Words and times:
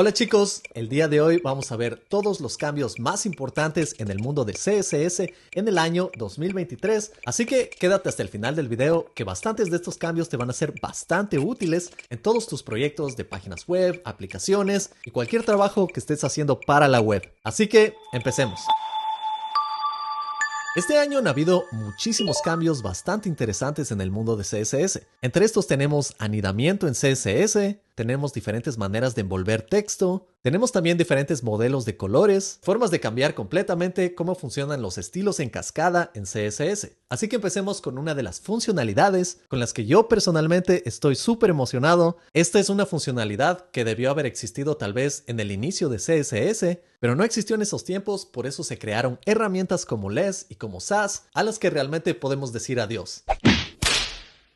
Hola 0.00 0.12
chicos, 0.12 0.62
el 0.74 0.88
día 0.88 1.08
de 1.08 1.20
hoy 1.20 1.40
vamos 1.42 1.72
a 1.72 1.76
ver 1.76 1.98
todos 1.98 2.38
los 2.40 2.56
cambios 2.56 3.00
más 3.00 3.26
importantes 3.26 3.96
en 3.98 4.12
el 4.12 4.20
mundo 4.20 4.44
de 4.44 4.52
CSS 4.52 5.22
en 5.50 5.66
el 5.66 5.76
año 5.76 6.12
2023, 6.16 7.14
así 7.26 7.46
que 7.46 7.68
quédate 7.68 8.08
hasta 8.08 8.22
el 8.22 8.28
final 8.28 8.54
del 8.54 8.68
video 8.68 9.10
que 9.16 9.24
bastantes 9.24 9.70
de 9.70 9.76
estos 9.76 9.98
cambios 9.98 10.28
te 10.28 10.36
van 10.36 10.50
a 10.50 10.52
ser 10.52 10.72
bastante 10.80 11.40
útiles 11.40 11.90
en 12.10 12.22
todos 12.22 12.46
tus 12.46 12.62
proyectos 12.62 13.16
de 13.16 13.24
páginas 13.24 13.66
web, 13.66 14.00
aplicaciones 14.04 14.92
y 15.04 15.10
cualquier 15.10 15.42
trabajo 15.42 15.88
que 15.88 15.98
estés 15.98 16.22
haciendo 16.22 16.60
para 16.60 16.86
la 16.86 17.00
web. 17.00 17.32
Así 17.42 17.66
que 17.66 17.96
empecemos. 18.12 18.60
Este 20.78 20.96
año 20.96 21.18
han 21.18 21.26
habido 21.26 21.66
muchísimos 21.72 22.40
cambios 22.40 22.82
bastante 22.82 23.28
interesantes 23.28 23.90
en 23.90 24.00
el 24.00 24.12
mundo 24.12 24.36
de 24.36 24.44
CSS. 24.44 25.08
Entre 25.22 25.44
estos 25.44 25.66
tenemos 25.66 26.14
anidamiento 26.20 26.86
en 26.86 26.94
CSS, 26.94 27.80
tenemos 27.96 28.32
diferentes 28.32 28.78
maneras 28.78 29.16
de 29.16 29.22
envolver 29.22 29.62
texto, 29.62 30.28
tenemos 30.42 30.70
también 30.70 30.96
diferentes 30.96 31.42
modelos 31.42 31.84
de 31.84 31.96
colores, 31.96 32.60
formas 32.62 32.92
de 32.92 33.00
cambiar 33.00 33.34
completamente 33.34 34.14
cómo 34.14 34.36
funcionan 34.36 34.80
los 34.80 34.96
estilos 34.96 35.40
en 35.40 35.50
cascada 35.50 36.12
en 36.14 36.22
CSS. 36.22 36.92
Así 37.08 37.28
que 37.28 37.36
empecemos 37.36 37.80
con 37.80 37.98
una 37.98 38.14
de 38.14 38.22
las 38.22 38.40
funcionalidades 38.40 39.40
con 39.48 39.58
las 39.58 39.72
que 39.72 39.84
yo 39.84 40.06
personalmente 40.06 40.88
estoy 40.88 41.16
súper 41.16 41.50
emocionado. 41.50 42.18
Esta 42.34 42.60
es 42.60 42.68
una 42.68 42.86
funcionalidad 42.86 43.68
que 43.72 43.84
debió 43.84 44.12
haber 44.12 44.26
existido 44.26 44.76
tal 44.76 44.92
vez 44.92 45.24
en 45.26 45.40
el 45.40 45.50
inicio 45.50 45.88
de 45.88 45.96
CSS, 45.96 46.78
pero 47.00 47.16
no 47.16 47.24
existió 47.24 47.56
en 47.56 47.62
esos 47.62 47.84
tiempos, 47.84 48.24
por 48.24 48.46
eso 48.46 48.62
se 48.62 48.78
crearon 48.78 49.18
herramientas 49.26 49.84
como 49.84 50.08
LES 50.08 50.46
y 50.48 50.54
como 50.54 50.78
SAS 50.78 51.24
a 51.34 51.42
las 51.42 51.58
que 51.58 51.70
realmente 51.70 52.14
podemos 52.14 52.52
decir 52.52 52.78
adiós. 52.78 53.24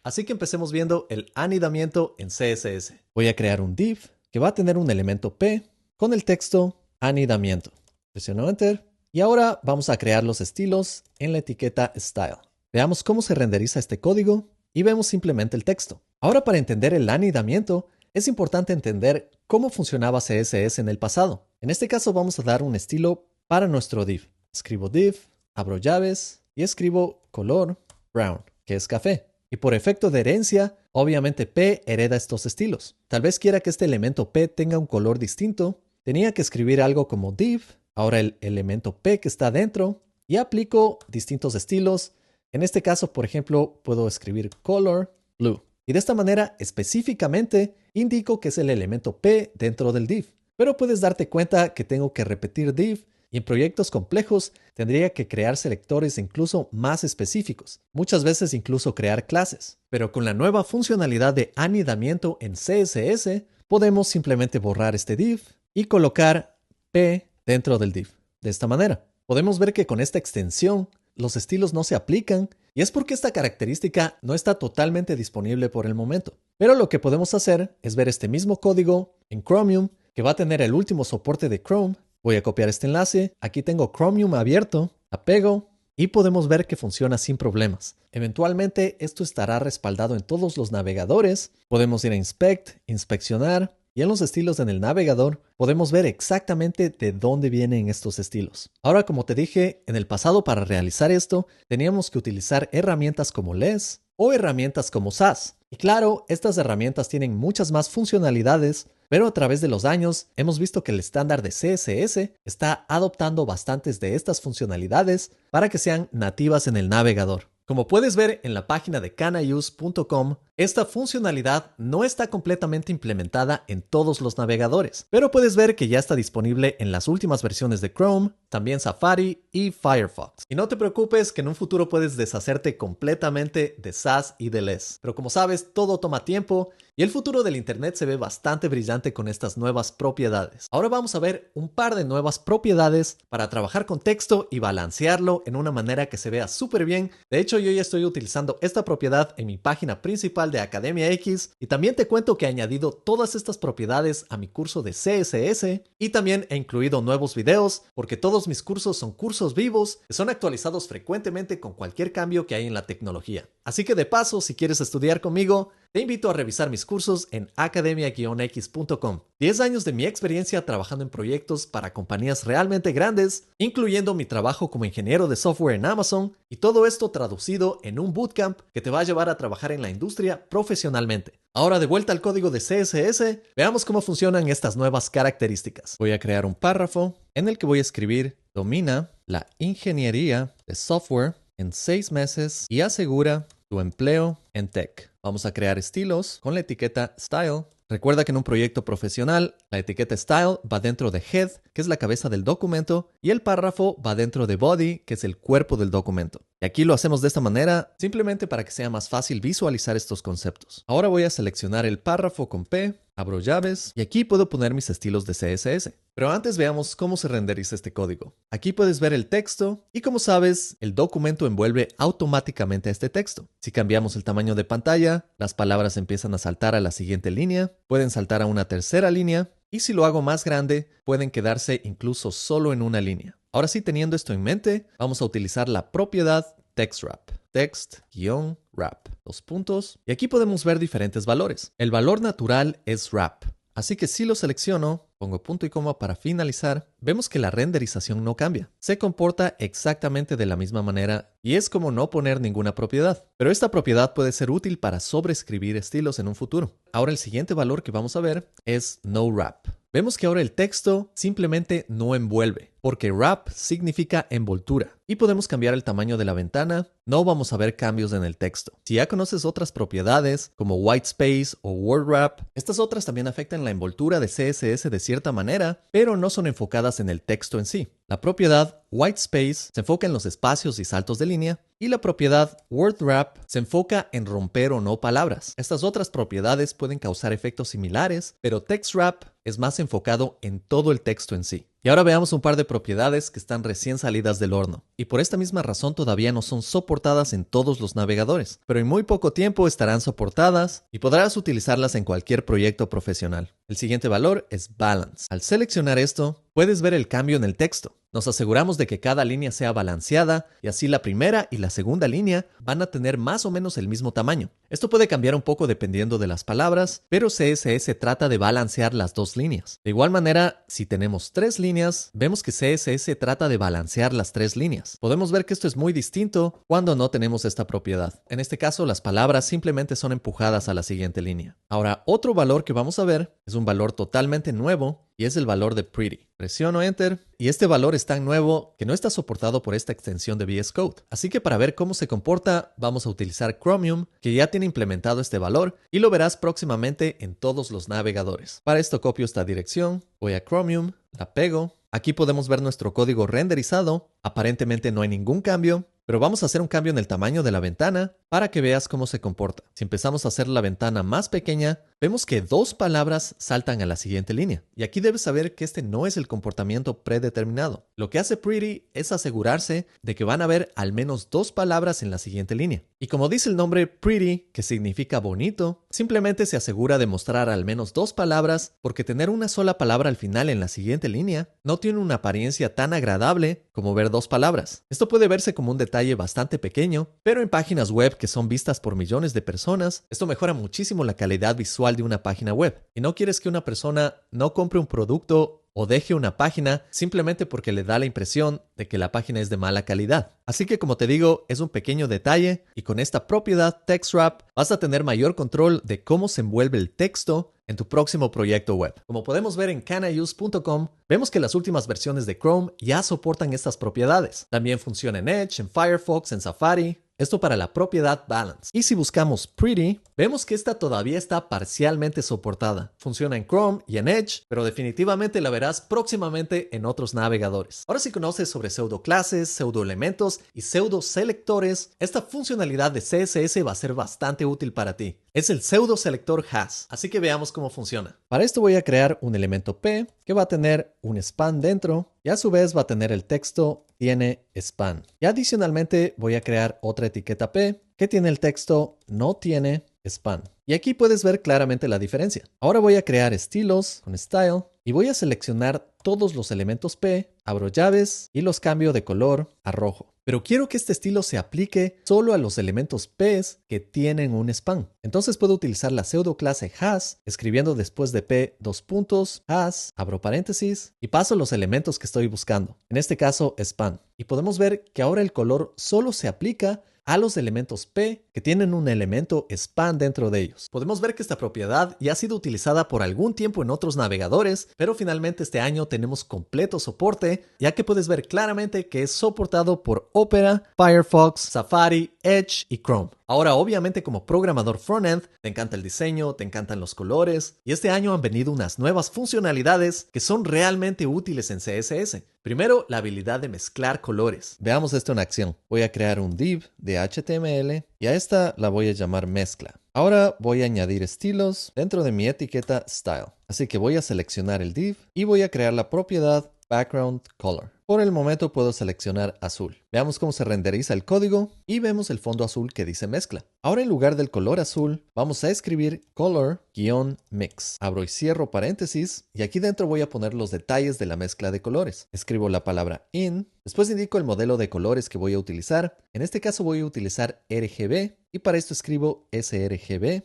Así 0.05 0.23
que 0.25 0.33
empecemos 0.33 0.71
viendo 0.71 1.09
el 1.11 1.33
anidamiento 1.35 2.15
en 2.19 2.29
CSS. 2.29 2.95
Voy 3.17 3.27
a 3.27 3.35
crear 3.35 3.61
un 3.61 3.75
div 3.75 3.99
que 4.31 4.39
va 4.39 4.49
a 4.49 4.55
tener 4.55 4.79
un 4.79 4.91
elemento 4.91 5.37
P 5.37 5.72
con 6.03 6.13
el 6.13 6.25
texto 6.25 6.75
anidamiento. 6.99 7.71
Presiono 8.11 8.49
Enter 8.49 8.85
y 9.13 9.21
ahora 9.21 9.61
vamos 9.63 9.89
a 9.89 9.97
crear 9.97 10.25
los 10.25 10.41
estilos 10.41 11.05
en 11.21 11.31
la 11.31 11.39
etiqueta 11.39 11.93
Style. 11.97 12.39
Veamos 12.73 13.05
cómo 13.05 13.23
se 13.23 13.37
renderiza 13.37 13.79
este 13.79 14.01
código 14.01 14.49
y 14.75 14.83
vemos 14.83 15.07
simplemente 15.07 15.57
el 15.57 15.63
texto. 15.63 16.03
Ahora 16.21 16.43
para 16.43 16.59
entender 16.59 16.93
el 16.93 17.09
anidamiento 17.09 17.87
es 18.15 18.27
importante 18.27 18.73
entender 18.73 19.31
cómo 19.47 19.71
funcionaba 19.71 20.19
CSS 20.19 20.81
en 20.81 20.89
el 20.89 20.99
pasado. 20.99 21.47
En 21.61 21.71
este 21.71 21.87
caso 21.87 22.13
vamos 22.13 22.37
a 22.41 22.43
dar 22.43 22.65
un 22.65 22.75
estilo 22.75 23.29
para 23.47 23.69
nuestro 23.69 24.05
div. 24.05 24.29
Escribo 24.53 24.89
div, 24.89 25.15
abro 25.55 25.77
llaves 25.77 26.43
y 26.57 26.65
escribo 26.65 27.23
color 27.31 27.79
brown, 28.13 28.43
que 28.65 28.75
es 28.75 28.89
café. 28.89 29.29
Y 29.53 29.59
por 29.59 29.73
efecto 29.73 30.11
de 30.11 30.19
herencia, 30.19 30.75
obviamente 30.91 31.47
P 31.47 31.83
hereda 31.87 32.17
estos 32.17 32.45
estilos. 32.45 32.97
Tal 33.07 33.23
vez 33.23 33.39
quiera 33.39 33.61
que 33.61 33.71
este 33.71 33.85
elemento 33.85 34.33
P 34.33 34.49
tenga 34.49 34.79
un 34.79 34.87
color 34.87 35.21
distinto. 35.21 35.79
Tenía 36.03 36.33
que 36.33 36.43
escribir 36.43 36.83
algo 36.83 37.07
como 37.07 37.31
div, 37.31 37.63
ahora 37.95 38.19
el 38.19 38.37
elemento 38.41 38.97
P 38.99 39.21
que 39.21 39.29
está 39.29 39.53
dentro, 39.53 40.03
y 40.27 40.37
aplico 40.37 40.99
distintos 41.09 41.55
estilos. 41.55 42.13
En 42.51 42.63
este 42.63 42.83
caso, 42.83 43.13
por 43.13 43.25
ejemplo, 43.25 43.81
puedo 43.85 44.09
escribir 44.09 44.51
color 44.63 45.15
blue. 45.39 45.63
Y 45.87 45.93
de 45.93 46.01
esta 46.01 46.15
manera, 46.15 46.57
específicamente, 46.59 47.75
indico 47.95 48.41
que 48.41 48.49
es 48.49 48.59
el 48.59 48.71
elemento 48.71 49.19
P 49.19 49.53
dentro 49.55 49.93
del 49.93 50.07
div. 50.07 50.33
Pero 50.57 50.77
puedes 50.77 51.01
darte 51.01 51.29
cuenta 51.29 51.73
que 51.73 51.85
tengo 51.85 52.13
que 52.13 52.25
repetir 52.25 52.75
div 52.75 53.07
y 53.31 53.39
en 53.39 53.45
proyectos 53.45 53.91
complejos 53.91 54.53
tendría 54.75 55.11
que 55.11 55.27
crear 55.27 55.57
selectores 55.57 56.19
incluso 56.19 56.69
más 56.71 57.03
específicos, 57.03 57.81
muchas 57.93 58.25
veces 58.25 58.53
incluso 58.53 58.95
crear 58.95 59.27
clases. 59.27 59.79
Pero 59.89 60.13
con 60.13 60.25
la 60.25 60.35
nueva 60.35 60.65
funcionalidad 60.65 61.33
de 61.33 61.53
anidamiento 61.57 62.37
en 62.41 62.53
CSS, 62.53 63.45
podemos 63.69 64.09
simplemente 64.09 64.59
borrar 64.59 64.95
este 64.95 65.17
div 65.17 65.41
y 65.75 65.85
colocar 65.85 66.57
p 66.91 67.29
dentro 67.47 67.79
del 67.79 67.93
div. 67.93 68.09
De 68.41 68.51
esta 68.51 68.67
manera, 68.67 69.05
podemos 69.27 69.59
ver 69.59 69.73
que 69.73 69.87
con 69.87 70.01
esta 70.01 70.19
extensión 70.19 70.89
los 71.15 71.37
estilos 71.37 71.73
no 71.73 71.85
se 71.85 71.95
aplican 71.95 72.49
y 72.75 72.83
es 72.83 72.91
porque 72.91 73.15
esta 73.15 73.33
característica 73.33 74.19
no 74.23 74.35
está 74.35 74.55
totalmente 74.55 75.17
disponible 75.17 75.69
por 75.69 75.87
el 75.87 75.95
momento. 75.95 76.39
Pero 76.57 76.75
lo 76.75 76.89
que 76.89 76.99
podemos 76.99 77.35
hacer 77.35 77.77
es 77.83 77.97
ver 77.97 78.09
este 78.09 78.29
mismo 78.29 78.61
código 78.61 79.17
en 79.29 79.43
Chromium 79.43 79.89
que 80.15 80.23
va 80.23 80.31
a 80.31 80.37
tener 80.37 80.63
el 80.63 80.75
último 80.75 81.05
soporte 81.05 81.49
de 81.49 81.63
Chrome 81.63 81.97
Voy 82.23 82.37
a 82.37 82.43
copiar 82.43 82.69
este 82.69 82.87
enlace, 82.87 83.35
aquí 83.41 83.65
tengo 83.65 83.91
Chromium 83.93 84.35
abierto, 84.35 84.95
apego 85.11 85.71
y 85.97 86.09
podemos 86.09 86.47
ver 86.47 86.69
que 86.69 86.77
funciona 86.77 87.19
sin 87.19 87.37
problemas. 87.37 87.97
Eventualmente 88.13 88.97
esto 89.01 89.25
estará 89.25 89.59
respaldado 89.59 90.15
en 90.15 90.23
todos 90.23 90.57
los 90.57 90.71
navegadores, 90.71 91.51
podemos 91.67 92.05
ir 92.05 92.13
a 92.13 92.17
Inspect, 92.17 92.79
inspeccionar 92.87 93.75
y 93.95 94.03
en 94.03 94.09
los 94.09 94.21
estilos 94.21 94.61
en 94.61 94.69
el 94.69 94.81
navegador 94.81 95.41
podemos 95.57 95.93
ver 95.93 96.07
exactamente 96.07 96.91
de 96.91 97.13
dónde 97.13 97.51
vienen 97.51 97.89
estos 97.89 98.19
estilos. 98.19 98.71
Ahora 98.83 99.05
como 99.05 99.25
te 99.25 99.35
dije, 99.35 99.83
en 99.87 99.97
el 99.97 100.07
pasado 100.07 100.45
para 100.45 100.65
realizar 100.65 101.11
esto 101.11 101.47
teníamos 101.69 102.11
que 102.11 102.19
utilizar 102.19 102.69
herramientas 102.73 103.33
como 103.33 103.55
LES 103.55 104.01
o 104.17 104.33
herramientas 104.33 104.91
como 104.91 105.11
SAS. 105.11 105.57
Y 105.71 105.77
claro, 105.77 106.25
estas 106.29 106.59
herramientas 106.59 107.09
tienen 107.09 107.37
muchas 107.37 107.73
más 107.73 107.89
funcionalidades 107.89 108.87
pero 109.13 109.27
a 109.27 109.35
través 109.35 109.61
de 109.61 109.69
los 109.69 109.85
años 109.85 110.29
hemos 110.37 110.59
visto 110.59 110.83
que 110.83 110.91
el 110.91 110.99
estándar 110.99 111.43
de 111.43 111.51
CSS 111.51 112.33
está 112.47 112.87
adoptando 112.89 113.45
bastantes 113.45 114.01
de 114.01 114.15
estas 114.15 114.41
funcionalidades 114.41 115.33
para 115.51 115.69
que 115.69 115.77
sean 115.77 116.09
nativas 116.13 116.67
en 116.67 116.79
el 116.79 116.89
navegador. 116.89 117.52
Como 117.73 117.89
puedes 117.89 118.17
ver 118.17 118.39
en 118.45 118.53
la 118.53 118.67
página 118.67 119.01
de 119.01 119.15
canayuse.com, 119.15 120.37
esta 120.59 120.85
funcionalidad 120.85 121.71
no 121.79 122.05
está 122.05 122.27
completamente 122.27 122.93
implementada 122.93 123.65
en 123.67 123.81
todos 123.81 124.21
los 124.21 124.37
navegadores, 124.37 125.07
pero 125.09 125.31
puedes 125.31 125.57
ver 125.57 125.75
que 125.75 125.89
ya 125.89 125.99
está 125.99 126.15
disponible 126.15 126.77
en 126.81 126.93
las 126.93 127.09
últimas 127.09 127.43
versiones 127.43 127.81
de 127.81 127.91
Chrome, 127.91 128.33
también 128.51 128.79
Safari 128.79 129.47
y 129.53 129.71
Firefox. 129.71 130.45
Y 130.51 130.55
no 130.55 130.69
te 130.69 130.77
preocupes 130.77 131.33
que 131.33 131.41
en 131.41 131.49
un 131.49 131.55
futuro 131.55 131.89
puedes 131.89 132.19
deshacerte 132.19 132.77
completamente 132.77 133.75
de 133.79 133.95
SAS 133.95 134.35
y 134.37 134.51
de 134.51 134.61
LES. 134.61 134.99
Pero 135.01 135.15
como 135.15 135.31
sabes, 135.31 135.73
todo 135.73 135.99
toma 135.99 136.27
tiempo 136.27 136.73
el 137.03 137.11
futuro 137.11 137.43
del 137.43 137.57
Internet 137.57 137.97
se 137.97 138.07
ve 138.07 138.17
bastante 138.17 138.69
brillante 138.69 139.13
con 139.13 139.27
estas 139.27 139.57
nuevas 139.57 139.91
propiedades. 139.91 140.69
Ahora 140.71 140.89
vamos 140.89 141.15
a 141.15 141.19
ver 141.19 141.51
un 141.55 141.69
par 141.69 141.97
de 141.97 142.05
nuevas 142.05 142.39
propiedades 142.39 143.19
para 143.29 143.51
trabajar 143.51 143.87
con 143.87 143.99
texto 143.99 144.47
y 144.53 144.61
balancearlo 144.61 145.43
en 145.47 145.57
una 145.57 145.73
manera 145.73 146.07
que 146.07 146.17
se 146.17 146.31
vea 146.31 146.47
súper 146.47 146.85
bien. 146.85 147.11
De 147.29 147.41
hecho, 147.41 147.59
yo 147.59 147.73
ya 147.73 147.81
estoy 147.81 148.05
utilizando 148.05 148.57
esta 148.61 148.85
propiedad 148.85 149.35
en 149.37 149.47
mi 149.47 149.59
página 149.59 150.01
principal 150.01 150.53
de 150.53 150.61
Academia 150.61 151.11
X 151.11 151.55
y 151.59 151.67
también 151.67 151.97
te 151.97 152.07
cuento 152.07 152.39
que 152.39 152.47
he 152.47 152.49
añadido 152.49 152.93
todas 152.93 153.35
estas 153.35 153.59
propiedades 153.59 154.27
a 154.29 154.37
mi 154.37 154.47
curso 154.47 154.83
de 154.83 154.93
CSS 154.93 155.83
y 155.99 156.11
también 156.11 156.47
he 156.51 156.57
incluido 156.57 157.03
nuevos 157.03 157.35
videos 157.35 157.83
porque 157.95 158.17
todos 158.17 158.47
mis 158.47 158.63
cursos 158.63 158.97
son 158.97 159.11
cursos 159.11 159.55
vivos 159.57 159.99
que 160.07 160.15
son 160.15 160.31
actualizados 160.31 160.87
frecuentemente 160.87 161.59
con 161.59 161.73
cualquier 161.73 162.13
cambio 162.13 162.47
que 162.47 162.55
hay 162.55 162.67
en 162.67 162.75
la 162.75 162.87
tecnología. 162.87 163.49
Así 163.65 163.85
que 163.85 163.97
de 163.97 164.07
paso, 164.07 164.41
si 164.41 164.55
quieres 164.55 164.81
estudiar 164.81 165.21
conmigo, 165.21 165.71
te 165.93 166.01
invito 166.01 166.31
a 166.31 166.33
revisar 166.33 166.71
mis 166.71 166.87
cursos 166.87 167.29
en 167.33 167.51
academia-x.com. 167.55 169.21
10 169.39 169.61
años 169.61 169.85
de 169.85 169.93
mi 169.93 170.07
experiencia 170.07 170.65
trabajando 170.65 171.05
en 171.05 171.11
proyectos 171.11 171.67
para 171.67 171.93
compañías 171.93 172.47
realmente 172.47 172.93
grandes, 172.93 173.49
incluyendo 173.59 174.15
mi 174.15 174.25
trabajo 174.25 174.71
como 174.71 174.87
ingeniero 174.87 175.29
de 175.29 175.37
software 175.37 175.77
en 175.77 175.85
Amazon, 175.85 176.35
y 176.49 176.57
todo 176.57 176.87
esto 176.87 177.11
traducido 177.11 177.79
en 177.83 177.99
un 177.99 178.15
bootcamp 178.15 178.59
que 178.73 178.81
te 178.81 178.89
va 178.89 179.01
a 179.01 179.05
llevar 179.05 179.29
a 179.29 179.37
trabajar 179.37 179.71
en 179.71 179.83
la 179.83 179.91
industria 179.91 180.49
profesionalmente. 180.49 181.35
Ahora 181.53 181.79
de 181.79 181.85
vuelta 181.85 182.15
al 182.15 182.23
código 182.23 182.51
de 182.51 182.61
CSS, 182.61 183.41
veamos 183.55 183.85
cómo 183.85 184.01
funcionan 184.01 184.49
estas 184.49 184.79
nuevas 184.79 185.11
características. 185.11 185.97
Voy 185.99 186.13
a 186.13 186.19
crear 186.19 186.47
un 186.47 186.55
párrafo 186.55 187.19
en 187.35 187.49
el 187.49 187.59
que 187.59 187.67
voy 187.67 187.79
a 187.79 187.83
escribir 187.83 188.39
domina 188.55 189.11
la 189.27 189.47
ingeniería 189.59 190.55
de 190.67 190.75
software 190.75 191.35
en 191.59 191.73
6 191.73 192.13
meses 192.13 192.67
y 192.71 192.81
asegura 192.81 193.47
tu 193.73 193.81
empleo 193.81 194.39
en 194.53 194.69
tech. 194.69 195.11
Vamos 195.23 195.47
a 195.47 195.55
crear 195.55 195.79
estilos 195.79 196.41
con 196.43 196.53
la 196.53 196.61
etiqueta 196.61 197.15
style. 197.19 197.65
Recuerda 197.89 198.23
que 198.23 198.31
en 198.31 198.37
un 198.37 198.43
proyecto 198.43 198.85
profesional, 198.85 199.55
la 199.71 199.79
etiqueta 199.79 200.15
style 200.15 200.59
va 200.71 200.79
dentro 200.79 201.11
de 201.11 201.23
head, 201.33 201.51
que 201.73 201.81
es 201.81 201.89
la 201.89 201.97
cabeza 201.97 202.29
del 202.29 202.45
documento, 202.45 203.11
y 203.23 203.31
el 203.31 203.41
párrafo 203.41 203.97
va 204.07 204.15
dentro 204.15 204.47
de 204.47 204.57
body, 204.57 204.99
que 205.07 205.15
es 205.15 205.25
el 205.25 205.39
cuerpo 205.39 205.79
del 205.79 205.91
documento. 205.91 206.43
Y 206.61 206.67
aquí 206.67 206.85
lo 206.85 206.93
hacemos 206.93 207.23
de 207.23 207.29
esta 207.29 207.41
manera, 207.41 207.95
simplemente 207.99 208.47
para 208.47 208.63
que 208.63 208.73
sea 208.73 208.91
más 208.91 209.09
fácil 209.09 209.41
visualizar 209.41 209.97
estos 209.97 210.21
conceptos. 210.21 210.85
Ahora 210.87 211.09
voy 211.09 211.23
a 211.23 211.31
seleccionar 211.31 211.87
el 211.87 211.99
párrafo 211.99 212.51
con 212.51 212.67
P, 212.67 213.01
abro 213.17 213.41
llaves, 213.41 213.93
y 213.95 214.01
aquí 214.01 214.25
puedo 214.25 214.49
poner 214.49 214.75
mis 214.75 214.91
estilos 214.91 215.27
de 215.27 215.35
CSS. 215.35 215.93
Pero 216.15 216.31
antes 216.31 216.59
veamos 216.59 216.95
cómo 216.95 217.17
se 217.17 217.29
renderiza 217.29 217.75
este 217.75 217.93
código. 217.93 218.37
Aquí 218.51 218.73
puedes 218.73 219.01
ver 219.01 219.13
el 219.13 219.27
texto 219.27 219.87
y 219.93 220.03
como 220.03 220.19
sabes, 220.19 220.77
el 220.81 220.95
documento 220.95 221.47
envuelve 221.47 221.89
automáticamente 221.97 222.91
este 222.91 223.09
texto. 223.09 223.49
Si 223.61 223.73
cambiamos 223.73 224.15
el 224.17 224.25
tamaño 224.25 224.55
de 224.55 224.65
pantalla, 224.65 225.27
las 225.39 225.55
palabras 225.55 225.97
empiezan 225.97 226.35
a 226.35 226.39
saltar 226.39 226.75
a 226.75 226.81
la 226.81 226.91
siguiente 226.91 227.31
línea, 227.31 227.73
pueden 227.87 228.11
saltar 228.11 228.43
a 228.43 228.47
una 228.47 228.67
tercera 228.67 229.11
línea 229.11 229.51
y 229.71 229.81
si 229.81 229.95
lo 229.95 230.05
hago 230.05 230.21
más 230.21 230.45
grande, 230.45 230.91
pueden 231.05 231.31
quedarse 231.31 231.81
incluso 231.85 232.31
solo 232.31 232.75
en 232.75 232.83
una 232.83 233.01
línea. 233.01 233.39
Ahora 233.53 233.69
sí, 233.69 233.81
teniendo 233.81 234.17
esto 234.17 234.35
en 234.35 234.43
mente, 234.43 234.87
vamos 234.99 235.23
a 235.23 235.25
utilizar 235.25 235.69
la 235.69 235.93
propiedad 235.93 236.57
textWrap. 236.75 237.31
Text-wrap. 237.53 239.12
Dos 239.25 239.43
puntos. 239.43 240.01
Y 240.07 240.13
aquí 240.13 240.29
podemos 240.29 240.65
ver 240.65 240.79
diferentes 240.79 241.27
valores. 241.27 241.73
El 241.79 241.91
valor 241.91 242.21
natural 242.21 242.81
es 242.87 243.13
wrap. 243.13 243.45
Así 243.75 243.97
que 243.97 244.07
si 244.07 244.27
lo 244.27 244.35
selecciono, 244.35 245.09
pongo 245.17 245.43
punto 245.43 245.65
y 245.65 245.71
coma 245.71 245.99
para 245.99 246.15
finalizar, 246.15 246.89
vemos 247.01 247.31
que 247.31 247.39
la 247.39 247.51
renderización 247.51 248.23
no 248.23 248.37
cambia. 248.37 248.71
Se 248.79 248.99
comporta 248.99 249.57
exactamente 249.59 250.37
de 250.37 250.45
la 250.45 250.57
misma 250.57 250.83
manera 250.83 251.35
y 251.43 251.55
es 251.55 251.71
como 251.71 251.91
no 251.91 252.11
poner 252.11 252.41
ninguna 252.41 252.75
propiedad. 252.75 253.25
Pero 253.39 253.51
esta 253.51 253.71
propiedad 253.71 254.13
puede 254.13 254.33
ser 254.33 254.51
útil 254.51 254.79
para 254.79 255.01
sobreescribir 255.01 255.77
estilos 255.77 256.19
en 256.19 256.29
un 256.29 256.35
futuro. 256.35 256.77
Ahora 256.93 257.13
el 257.13 257.19
siguiente 257.19 257.55
valor 257.55 257.83
que 257.83 257.93
vamos 257.93 258.15
a 258.17 258.21
ver 258.21 258.53
es 258.67 259.01
no 259.05 259.27
wrap. 259.27 259.67
Vemos 259.95 260.17
que 260.17 260.25
ahora 260.25 260.41
el 260.41 260.53
texto 260.53 261.11
simplemente 261.13 261.85
no 261.87 262.15
envuelve, 262.15 262.73
porque 262.81 263.13
wrap 263.13 263.51
significa 263.51 264.27
envoltura. 264.31 264.97
Y 265.07 265.17
podemos 265.17 265.49
cambiar 265.49 265.75
el 265.75 265.85
tamaño 265.85 266.17
de 266.17 266.25
la 266.25 266.33
ventana, 266.33 266.89
no 267.05 267.25
vamos 267.25 267.53
a 267.53 267.59
ver 267.59 267.77
cambios 267.77 268.15
en 268.15 268.25
el 268.25 268.39
texto. 268.39 268.73
Si 268.87 268.95
ya 268.95 269.07
conoces 269.07 269.45
otras 269.45 269.71
propiedades, 269.71 270.51
como 270.57 270.77
white 270.77 271.05
space 271.05 271.59
o 271.61 271.73
word 271.73 272.07
wrap, 272.07 272.41
estas 272.55 272.79
otras 272.79 273.05
también 273.05 273.29
afectan 273.29 273.65
la 273.65 273.71
envoltura 273.71 274.19
de 274.19 274.29
CSS 274.29 274.89
de 274.89 274.99
cierta 274.99 275.31
manera, 275.31 275.83
pero 275.91 276.17
no 276.17 276.31
son 276.31 276.47
enfocadas 276.47 276.99
en 276.99 277.11
el 277.11 277.21
texto 277.21 277.59
en 277.59 277.67
sí. 277.67 277.89
La 278.09 278.23
propiedad 278.23 278.83
white 278.91 279.19
space 279.19 279.73
se 279.75 279.81
enfoca 279.81 280.07
en 280.07 280.15
los 280.15 280.25
espacios 280.25 280.79
y 280.79 280.87
saltos 280.87 281.19
de 281.19 281.27
línea, 281.27 281.61
y 281.79 281.89
la 281.89 282.01
propiedad 282.01 282.57
word 282.71 283.03
wrap 283.03 283.37
se 283.47 283.59
enfoca 283.59 284.09
en 284.13 284.25
romper 284.25 284.73
o 284.73 284.81
no 284.81 285.01
palabras. 285.01 285.53
Estas 285.59 285.83
otras 285.85 286.09
propiedades 286.09 286.73
pueden 286.73 286.99
causar 286.99 287.35
efectos 287.35 287.71
similares, 287.71 288.37
pero 288.41 288.63
text 288.63 288.95
wrap 288.95 289.25
es 289.45 289.59
más 289.59 289.81
enfocado 289.81 290.39
en 290.43 290.61
todo 290.61 290.93
el 290.93 291.01
texto 291.01 291.35
en 291.35 291.45
sí. 291.45 291.72
Y 291.85 291.89
ahora 291.89 292.05
veamos 292.05 292.33
un 292.33 292.41
par 292.41 292.55
de 292.55 292.65
propiedades 292.65 293.33
que 293.33 293.41
están 293.41 293.65
recién 293.65 293.99
salidas 293.99 294.39
del 294.39 294.53
horno, 294.53 294.85
y 294.97 295.07
por 295.07 295.21
esta 295.21 295.37
misma 295.37 295.63
razón 295.63 295.97
todavía 295.97 296.31
no 296.31 296.41
son 296.41 296.63
soportadas 296.63 297.33
en 297.33 297.45
todos 297.45 297.81
los 297.81 297.97
navegadores, 297.97 298.61
pero 298.67 298.79
en 298.79 298.87
muy 298.87 299.03
poco 299.03 299.33
tiempo 299.33 299.67
estarán 299.67 300.01
soportadas 300.01 300.85
y 300.93 301.01
podrás 301.01 301.37
utilizarlas 301.37 301.97
en 301.97 302.05
cualquier 302.05 302.45
proyecto 302.45 302.89
profesional. 302.89 303.53
El 303.67 303.77
siguiente 303.77 304.07
valor 304.07 304.47
es 304.51 304.77
balance. 304.77 305.27
Al 305.31 305.41
seleccionar 305.41 305.99
esto, 305.99 306.45
puedes 306.55 306.83
ver 306.83 306.95
el 306.95 307.09
cambio 307.09 307.37
en 307.37 307.43
el 307.43 307.57
texto. 307.57 307.97
Nos 308.13 308.29
aseguramos 308.29 308.77
de 308.77 308.87
que 308.87 309.01
cada 309.01 309.25
línea 309.25 309.51
sea 309.53 309.73
balanceada 309.73 310.47
y 310.61 310.69
así 310.69 310.87
la 310.87 311.01
primera 311.01 311.49
y 311.51 311.57
la 311.57 311.71
segunda 311.71 312.09
línea 312.09 312.47
van 312.61 312.83
a 312.83 312.87
tener 312.87 313.17
más 313.17 313.47
o 313.47 313.51
menos 313.51 313.79
el 313.79 313.89
mismo 313.89 314.13
tamaño. 314.13 314.51
Esto 314.69 314.91
puede 314.91 315.09
cambiar 315.09 315.35
un 315.35 315.41
poco 315.41 315.67
dependiendo 315.67 316.19
de 316.19 316.27
las 316.27 316.45
palabras, 316.45 317.05
pero 317.09 317.29
CSS 317.29 317.99
trata 317.99 318.29
de 318.29 318.37
balancear 318.37 318.93
las 318.93 319.15
dos 319.15 319.39
líneas. 319.39 319.81
De 319.83 319.91
igual 319.91 320.11
manera, 320.11 320.63
si 320.69 320.85
tenemos 320.85 321.33
tres 321.33 321.59
líneas, 321.59 321.72
vemos 322.13 322.43
que 322.43 322.53
CSS 322.53 323.19
trata 323.19 323.49
de 323.49 323.57
balancear 323.57 324.13
las 324.13 324.33
tres 324.33 324.57
líneas. 324.57 324.99
Podemos 325.01 325.33
ver 325.33 325.47
que 325.47 325.55
esto 325.55 325.67
es 325.67 325.77
muy 325.77 325.93
distinto 325.93 326.65
cuando 326.67 326.97
no 326.97 327.11
tenemos 327.11 327.45
esta 327.45 327.67
propiedad. 327.67 328.23
En 328.29 328.41
este 328.41 328.59
caso, 328.59 328.85
las 328.85 329.01
palabras 329.01 329.47
simplemente 329.47 329.97
son 329.97 330.13
empujadas 330.13 330.69
a 330.69 330.75
la 330.75 330.83
siguiente 330.83 331.23
línea. 331.23 331.57
Ahora, 331.69 332.03
otro 332.07 332.35
valor 332.35 332.65
que 332.65 332.73
vamos 332.73 332.99
a 332.99 333.05
ver 333.05 333.35
es 333.47 333.55
un 333.55 333.65
valor 333.65 333.93
totalmente 333.93 334.53
nuevo 334.53 335.09
es 335.25 335.37
el 335.37 335.47
valor 335.47 335.75
de 335.75 335.85
pretty. 335.85 336.27
Presiono 336.37 336.83
Enter 336.83 337.25
y 337.39 337.49
este 337.49 337.67
valor 337.67 337.95
es 337.95 338.07
tan 338.07 338.25
nuevo 338.25 338.75
que 338.79 338.87
no 338.87 338.95
está 338.95 339.11
soportado 339.11 339.63
por 339.63 339.75
esta 339.75 339.93
extensión 339.93 340.39
de 340.39 340.45
VS 340.45 340.73
Code. 340.73 341.03
Así 341.11 341.29
que 341.29 341.41
para 341.41 341.57
ver 341.57 341.75
cómo 341.75 341.95
se 341.95 342.09
comporta, 342.09 342.75
vamos 342.77 343.07
a 343.07 343.11
utilizar 343.11 343.59
Chromium, 343.61 344.07
que 344.21 344.35
ya 344.35 344.49
tiene 344.49 344.67
implementado 344.67 345.21
este 345.21 345.39
valor 345.39 345.77
y 345.91 346.01
lo 346.01 346.11
verás 346.11 346.37
próximamente 346.37 347.17
en 347.21 347.35
todos 347.35 347.71
los 347.71 347.89
navegadores. 347.89 348.61
Para 348.65 348.81
esto 348.81 349.01
copio 349.01 349.25
esta 349.25 349.45
dirección, 349.45 350.05
voy 350.21 350.35
a 350.35 350.45
Chromium, 350.45 350.93
la 351.19 351.33
pego. 351.33 351.77
Aquí 351.91 352.13
podemos 352.13 352.49
ver 352.49 352.63
nuestro 352.63 352.95
código 352.95 353.27
renderizado. 353.27 354.09
Aparentemente 354.23 354.93
no 354.93 355.03
hay 355.03 355.09
ningún 355.09 355.43
cambio, 355.43 355.87
pero 356.07 356.19
vamos 356.19 356.43
a 356.43 356.47
hacer 356.47 356.61
un 356.61 356.69
cambio 356.69 356.91
en 356.91 356.99
el 356.99 357.07
tamaño 357.07 357.43
de 357.43 357.53
la 357.53 357.61
ventana 357.61 358.13
para 358.29 358.51
que 358.51 358.61
veas 358.61 358.89
cómo 358.89 359.07
se 359.07 359.21
comporta. 359.21 359.63
Si 359.75 359.85
empezamos 359.85 360.25
a 360.25 360.29
hacer 360.29 360.49
la 360.49 360.61
ventana 360.61 361.03
más 361.03 361.29
pequeña, 361.29 361.81
vemos 362.03 362.27
que 362.27 362.41
dos 362.41 362.75
palabras 362.75 363.37
saltan 363.39 363.81
a 363.81 363.87
la 363.87 363.95
siguiente 363.95 364.35
línea. 364.35 364.65
Y 364.75 364.83
aquí 364.83 364.99
debes 364.99 365.23
saber 365.23 365.55
que 365.55 365.63
este 365.63 365.83
no 365.83 366.09
es 366.09 366.17
el 366.17 366.27
comportamiento 366.27 367.05
predeterminado. 367.05 367.87
Lo 367.95 368.11
que 368.11 368.19
hace 368.19 368.37
Pretty 368.37 368.89
es 368.93 369.13
asegurarse 369.13 369.87
de 370.03 370.17
que 370.17 370.25
van 370.25 370.41
a 370.41 370.45
haber 370.45 370.73
al 370.75 370.93
menos 370.93 371.31
dos 371.31 371.53
palabras 371.53 372.03
en 372.03 372.11
la 372.11 372.19
siguiente 372.19 372.57
línea. 372.57 372.83
Y 372.99 373.07
como 373.07 373.29
dice 373.29 373.49
el 373.49 373.57
nombre 373.57 373.87
Pretty, 373.87 374.51
que 374.53 374.65
significa 374.65 375.21
bonito, 375.21 375.85
simplemente 375.91 376.45
se 376.45 376.57
asegura 376.57 376.99
de 376.99 377.07
mostrar 377.07 377.49
al 377.49 377.65
menos 377.65 377.93
dos 377.93 378.13
palabras 378.13 378.75
porque 378.81 379.05
tener 379.05 379.31
una 379.31 379.47
sola 379.47 379.79
palabra 379.79 380.09
al 380.09 380.17
final 380.17 380.51
en 380.51 380.59
la 380.59 380.67
siguiente 380.67 381.09
línea 381.09 381.51
no 381.63 381.79
tiene 381.79 382.01
una 382.01 382.17
apariencia 382.17 382.75
tan 382.75 382.95
agradable 382.95 383.67
como 383.71 383.95
ver 383.95 384.11
dos 384.11 384.27
palabras. 384.27 384.85
Esto 384.91 385.07
puede 385.07 385.29
verse 385.29 385.55
como 385.55 385.71
un 385.71 385.79
detalle 385.79 386.17
bastante 386.17 386.59
pequeño, 386.59 387.11
pero 387.23 387.43
en 387.43 387.49
páginas 387.49 387.93
web 387.93 388.17
que 388.17 388.27
son 388.27 388.49
vistas 388.49 388.81
por 388.81 388.97
millones 388.97 389.35
de 389.35 389.43
personas, 389.43 390.05
esto 390.11 390.27
mejora 390.27 390.53
muchísimo 390.53 391.05
la 391.05 391.15
calidad 391.15 391.55
visual 391.57 391.92
de 391.97 392.03
una 392.03 392.23
página 392.23 392.53
web. 392.53 392.83
Y 392.95 393.01
no 393.01 393.15
quieres 393.15 393.41
que 393.41 393.49
una 393.49 393.65
persona 393.65 394.17
no 394.31 394.55
compre 394.55 394.79
un 394.79 394.87
producto 394.87 395.63
o 395.75 395.87
deje 395.87 396.15
una 396.15 396.37
página 396.37 396.85
simplemente 396.91 397.47
porque 397.47 397.73
le 397.73 397.85
da 397.85 397.99
la 397.99 398.07
impresión 398.07 398.63
de 398.77 398.89
que 398.89 398.99
la 398.99 399.13
página 399.13 399.41
es 399.41 399.51
de 399.51 399.57
mala 399.57 399.85
calidad. 399.85 400.31
Así 400.47 400.67
que 400.67 400.79
como 400.79 400.97
te 400.97 401.07
digo, 401.07 401.47
es 401.49 401.61
un 401.61 401.69
pequeño 401.69 402.09
detalle 402.09 402.65
y 402.75 402.83
con 402.83 402.99
esta 402.99 403.27
propiedad 403.27 403.85
TextWrap 403.87 404.43
vas 404.55 404.71
a 404.71 404.79
tener 404.79 405.05
mayor 405.05 405.35
control 405.35 405.81
de 405.85 406.05
cómo 406.05 406.29
se 406.29 406.43
envuelve 406.43 406.79
el 406.79 406.91
texto 406.91 407.53
en 407.67 407.77
tu 407.77 407.89
próximo 407.89 408.31
proyecto 408.31 408.75
web. 408.75 408.95
Como 409.07 409.23
podemos 409.23 409.57
ver 409.57 409.71
en 409.71 409.81
canayuse.com, 409.81 410.89
vemos 411.09 411.31
que 411.31 411.41
las 411.41 411.55
últimas 411.55 411.87
versiones 411.87 412.27
de 412.27 412.39
Chrome 412.39 412.73
ya 412.79 413.03
soportan 413.03 413.53
estas 413.53 413.77
propiedades. 413.77 414.47
También 414.51 414.79
funciona 414.79 415.21
en 415.21 415.29
Edge, 415.29 415.61
en 415.61 415.71
Firefox, 415.71 416.33
en 416.33 416.41
Safari, 416.41 417.02
esto 417.19 417.41
para 417.41 417.57
la 417.57 417.73
propiedad 417.73 418.25
balance. 418.27 418.71
Y 418.73 418.83
si 418.83 418.95
buscamos 418.95 419.47
pretty, 419.47 420.01
vemos 420.17 420.45
que 420.45 420.55
esta 420.55 420.79
todavía 420.79 421.19
está 421.19 421.49
parcialmente 421.49 422.23
soportada. 422.23 422.93
Funciona 422.97 423.37
en 423.37 423.47
Chrome 423.47 423.83
y 423.87 423.99
en 423.99 424.09
Edge, 424.09 424.43
pero 424.49 424.65
definitivamente 424.65 425.41
la 425.41 425.51
verás 425.51 425.81
próximamente 425.81 426.75
en 426.75 426.87
otros 426.87 427.15
navegadores. 427.15 427.85
Ahora 427.87 428.01
si 428.01 428.11
conoces 428.11 428.51
sobre 428.51 428.71
pseudo 428.71 429.03
clases, 429.03 429.49
pseudo 429.49 429.83
elementos 429.83 430.41
y 430.55 430.63
pseudo 430.63 431.03
selectores, 431.03 431.93
esta 431.99 432.23
funcionalidad 432.23 432.93
de 432.93 433.01
CSS 433.01 433.65
va 433.67 433.73
a 433.73 433.77
ser 433.77 433.95
bastante 433.95 434.45
útil 434.45 434.73
para 434.73 434.97
ti. 434.97 435.22
Es 435.35 435.49
el 435.49 435.63
pseudo 435.63 435.97
selector 435.97 436.45
has, 436.51 436.87
así 436.91 437.09
que 437.09 437.19
veamos 437.19 437.53
cómo 437.53 437.71
funciona. 437.71 438.19
Para 438.29 438.45
esto 438.45 438.61
voy 438.61 438.75
a 438.75 438.83
crear 438.83 439.17
un 439.23 439.35
elemento 439.35 439.81
P 439.81 440.07
que 440.27 440.35
va 440.35 440.43
a 440.43 440.49
tener 440.49 440.95
un 441.01 441.17
span 441.23 441.63
dentro 441.63 442.13
y 442.23 442.29
a 442.29 442.37
su 442.37 442.51
vez 442.51 442.77
va 442.77 442.83
a 442.83 442.87
tener 442.87 443.11
el 443.13 443.25
texto 443.25 443.87
tiene 443.97 444.45
span. 444.55 445.07
Y 445.21 445.25
adicionalmente 445.25 446.13
voy 446.19 446.35
a 446.35 446.43
crear 446.43 446.79
otra 446.83 447.07
etiqueta 447.07 447.51
P 447.51 447.81
que 447.97 448.09
tiene 448.09 448.29
el 448.29 448.41
texto 448.41 448.99
no 449.07 449.33
tiene 449.33 449.87
span. 450.07 450.43
Y 450.67 450.75
aquí 450.75 450.93
puedes 450.93 451.25
ver 451.25 451.41
claramente 451.41 451.89
la 451.89 451.99
diferencia. 451.99 452.45
Ahora 452.61 452.81
voy 452.81 452.97
a 452.97 453.03
crear 453.03 453.33
estilos 453.33 454.03
con 454.05 454.19
style 454.19 454.65
y 454.85 454.93
voy 454.93 455.09
a 455.09 455.15
seleccionar 455.15 455.93
todos 456.03 456.35
los 456.35 456.51
elementos 456.51 456.97
P, 456.97 457.33
abro 457.45 457.69
llaves 457.69 458.29
y 458.33 458.41
los 458.41 458.61
cambio 458.61 458.93
de 458.93 459.05
color 459.05 459.49
a 459.63 459.73
rojo. 459.73 460.13
Pero 460.25 460.45
quiero 460.45 460.69
que 460.69 460.77
este 460.77 460.93
estilo 460.93 461.23
se 461.23 461.39
aplique 461.39 462.01
solo 462.05 462.33
a 462.33 462.39
los 462.39 462.59
elementos 462.59 463.09
P 463.09 463.43
que 463.69 463.81
tienen 463.81 464.35
un 464.35 464.49
span. 464.51 464.89
Entonces 465.03 465.37
puedo 465.37 465.55
utilizar 465.55 465.91
la 465.91 466.05
pseudo 466.05 466.37
clase 466.37 466.73
has, 466.81 467.21
escribiendo 467.25 467.75
después 467.75 468.13
de 468.13 468.23
P 468.23 468.57
dos 468.61 468.83
puntos, 468.83 469.43
has, 469.47 469.91
abro 469.97 470.21
paréntesis 470.21 470.95
y 471.01 471.09
paso 471.09 471.35
los 471.35 471.53
elementos 471.53 471.99
que 471.99 472.07
estoy 472.07 472.27
buscando. 472.27 472.77
En 472.89 472.97
este 472.97 473.17
caso, 473.17 473.57
span. 473.59 474.01
Y 474.17 474.25
podemos 474.25 474.59
ver 474.59 474.85
que 474.93 475.03
ahora 475.03 475.23
el 475.23 475.33
color 475.33 475.73
solo 475.77 476.13
se 476.13 476.29
aplica 476.29 476.83
a 477.05 477.19
los 477.19 477.37
elementos 477.37 477.87
P 477.87 478.25
que 478.33 478.41
tienen 478.41 478.75
un 478.75 478.89
elemento 478.89 479.47
span 479.51 479.99
dentro 479.99 480.31
de 480.31 480.41
ellos. 480.41 480.69
Podemos 480.71 481.01
ver 481.01 481.15
que 481.15 481.23
esta 481.23 481.37
propiedad 481.39 481.97
ya 482.01 482.13
ha 482.13 482.17
sido 482.17 482.37
utilizada 482.37 482.89
por 482.89 483.03
algún 483.03 483.35
tiempo 483.35 483.63
en 483.63 483.71
otros 483.71 483.97
navegadores, 483.97 484.69
pero 484.77 484.95
finalmente 484.95 485.43
este 485.43 485.61
año 485.61 485.87
tenemos 485.87 486.25
completo 486.25 486.79
soporte, 486.79 487.45
ya 487.59 487.73
que 487.73 487.85
puedes 487.85 488.09
ver 488.09 488.27
claramente 488.27 488.89
que 488.89 489.03
es 489.03 489.13
soportado 489.13 489.83
por 489.83 490.11
Opera, 490.13 490.65
Firefox, 490.77 491.41
Safari, 491.41 492.17
Edge 492.23 492.67
y 492.69 492.79
Chrome. 492.79 493.11
Ahora, 493.33 493.55
obviamente, 493.55 494.03
como 494.03 494.27
programador 494.27 494.77
frontend, 494.77 495.23
te 495.41 495.49
encanta 495.49 495.75
el 495.75 495.83
diseño, 495.83 496.35
te 496.35 496.45
encantan 496.45 496.81
los 496.81 496.95
colores, 496.95 497.57
y 497.65 497.73
este 497.73 497.89
año 497.89 498.13
han 498.13 498.21
venido 498.21 498.53
unas 498.53 498.79
nuevas 498.79 499.11
funcionalidades 499.11 500.07
que 500.13 500.21
son 500.21 500.45
realmente 500.45 501.07
útiles 501.07 501.51
en 501.51 501.57
CSS. 501.57 502.25
Primero, 502.43 502.85
la 502.91 502.99
habilidad 502.99 503.41
de 503.41 503.49
mezclar 503.49 504.03
colores. 504.03 504.57
Veamos 504.61 504.93
esto 504.93 505.13
en 505.13 505.19
acción. 505.19 505.57
Voy 505.71 505.81
a 505.81 505.91
crear 505.91 506.21
un 506.21 506.37
div 506.37 506.69
de 506.77 506.99
HTML 506.99 507.87
y 507.99 508.07
a 508.07 508.13
esta 508.13 508.53
la 508.59 508.69
voy 508.69 508.91
a 508.91 508.93
llamar 508.93 509.27
mezcla. 509.27 509.81
Ahora 509.95 510.37
voy 510.39 510.61
a 510.61 510.67
añadir 510.67 511.03
estilos 511.03 511.73
dentro 511.75 512.03
de 512.03 512.13
mi 512.13 512.29
etiqueta 512.29 512.85
style. 512.87 513.33
Así 513.49 513.67
que 513.67 513.79
voy 513.79 513.97
a 513.97 514.03
seleccionar 514.03 514.61
el 514.61 514.75
div 514.75 514.99
y 515.15 515.25
voy 515.25 515.41
a 515.41 515.49
crear 515.49 515.73
la 515.73 515.89
propiedad 515.89 516.51
background 516.73 517.21
color. 517.37 517.71
Por 517.85 518.01
el 518.01 518.13
momento 518.13 518.51
puedo 518.51 518.73
seleccionar 518.73 519.37
azul. 519.43 519.77
Veamos 519.93 520.19
cómo 520.19 520.33
se 520.33 520.45
renderiza 520.45 520.95
el 520.95 521.05
código 521.05 521.51
y 521.67 521.81
vemos 521.81 522.09
el 522.09 522.19
fondo 522.19 522.45
azul 522.45 522.73
que 522.73 522.87
dice 522.87 523.07
mezcla. 523.07 523.45
Ahora 523.61 523.83
en 523.83 523.91
lugar 523.91 524.17
del 524.17 524.31
color 524.31 524.59
azul 524.59 525.05
vamos 525.15 525.45
a 525.45 525.51
escribir 525.51 526.09
color-mix. 526.15 527.77
Abro 527.79 528.03
y 528.03 528.09
cierro 528.09 528.51
paréntesis 528.51 529.29
y 529.35 529.43
aquí 529.43 529.59
dentro 529.59 529.87
voy 529.87 530.01
a 530.01 530.09
poner 530.09 530.33
los 530.33 530.51
detalles 530.51 530.99
de 530.99 531.05
la 531.05 531.17
mezcla 531.17 531.51
de 531.51 531.61
colores. 531.61 532.09
Escribo 532.11 532.49
la 532.49 532.65
palabra 532.65 533.07
in, 533.13 533.51
después 533.65 533.91
indico 533.91 534.17
el 534.17 534.25
modelo 534.25 534.57
de 534.57 534.71
colores 534.71 535.11
que 535.11 535.19
voy 535.19 535.35
a 535.35 535.39
utilizar. 535.39 535.99
En 536.15 536.23
este 536.23 536.41
caso 536.41 536.65
voy 536.65 536.81
a 536.81 536.87
utilizar 536.87 537.45
RGB 537.51 538.17
y 538.33 538.39
para 538.39 538.57
esto 538.57 538.73
escribo 538.73 539.29
sRGB, 539.31 540.23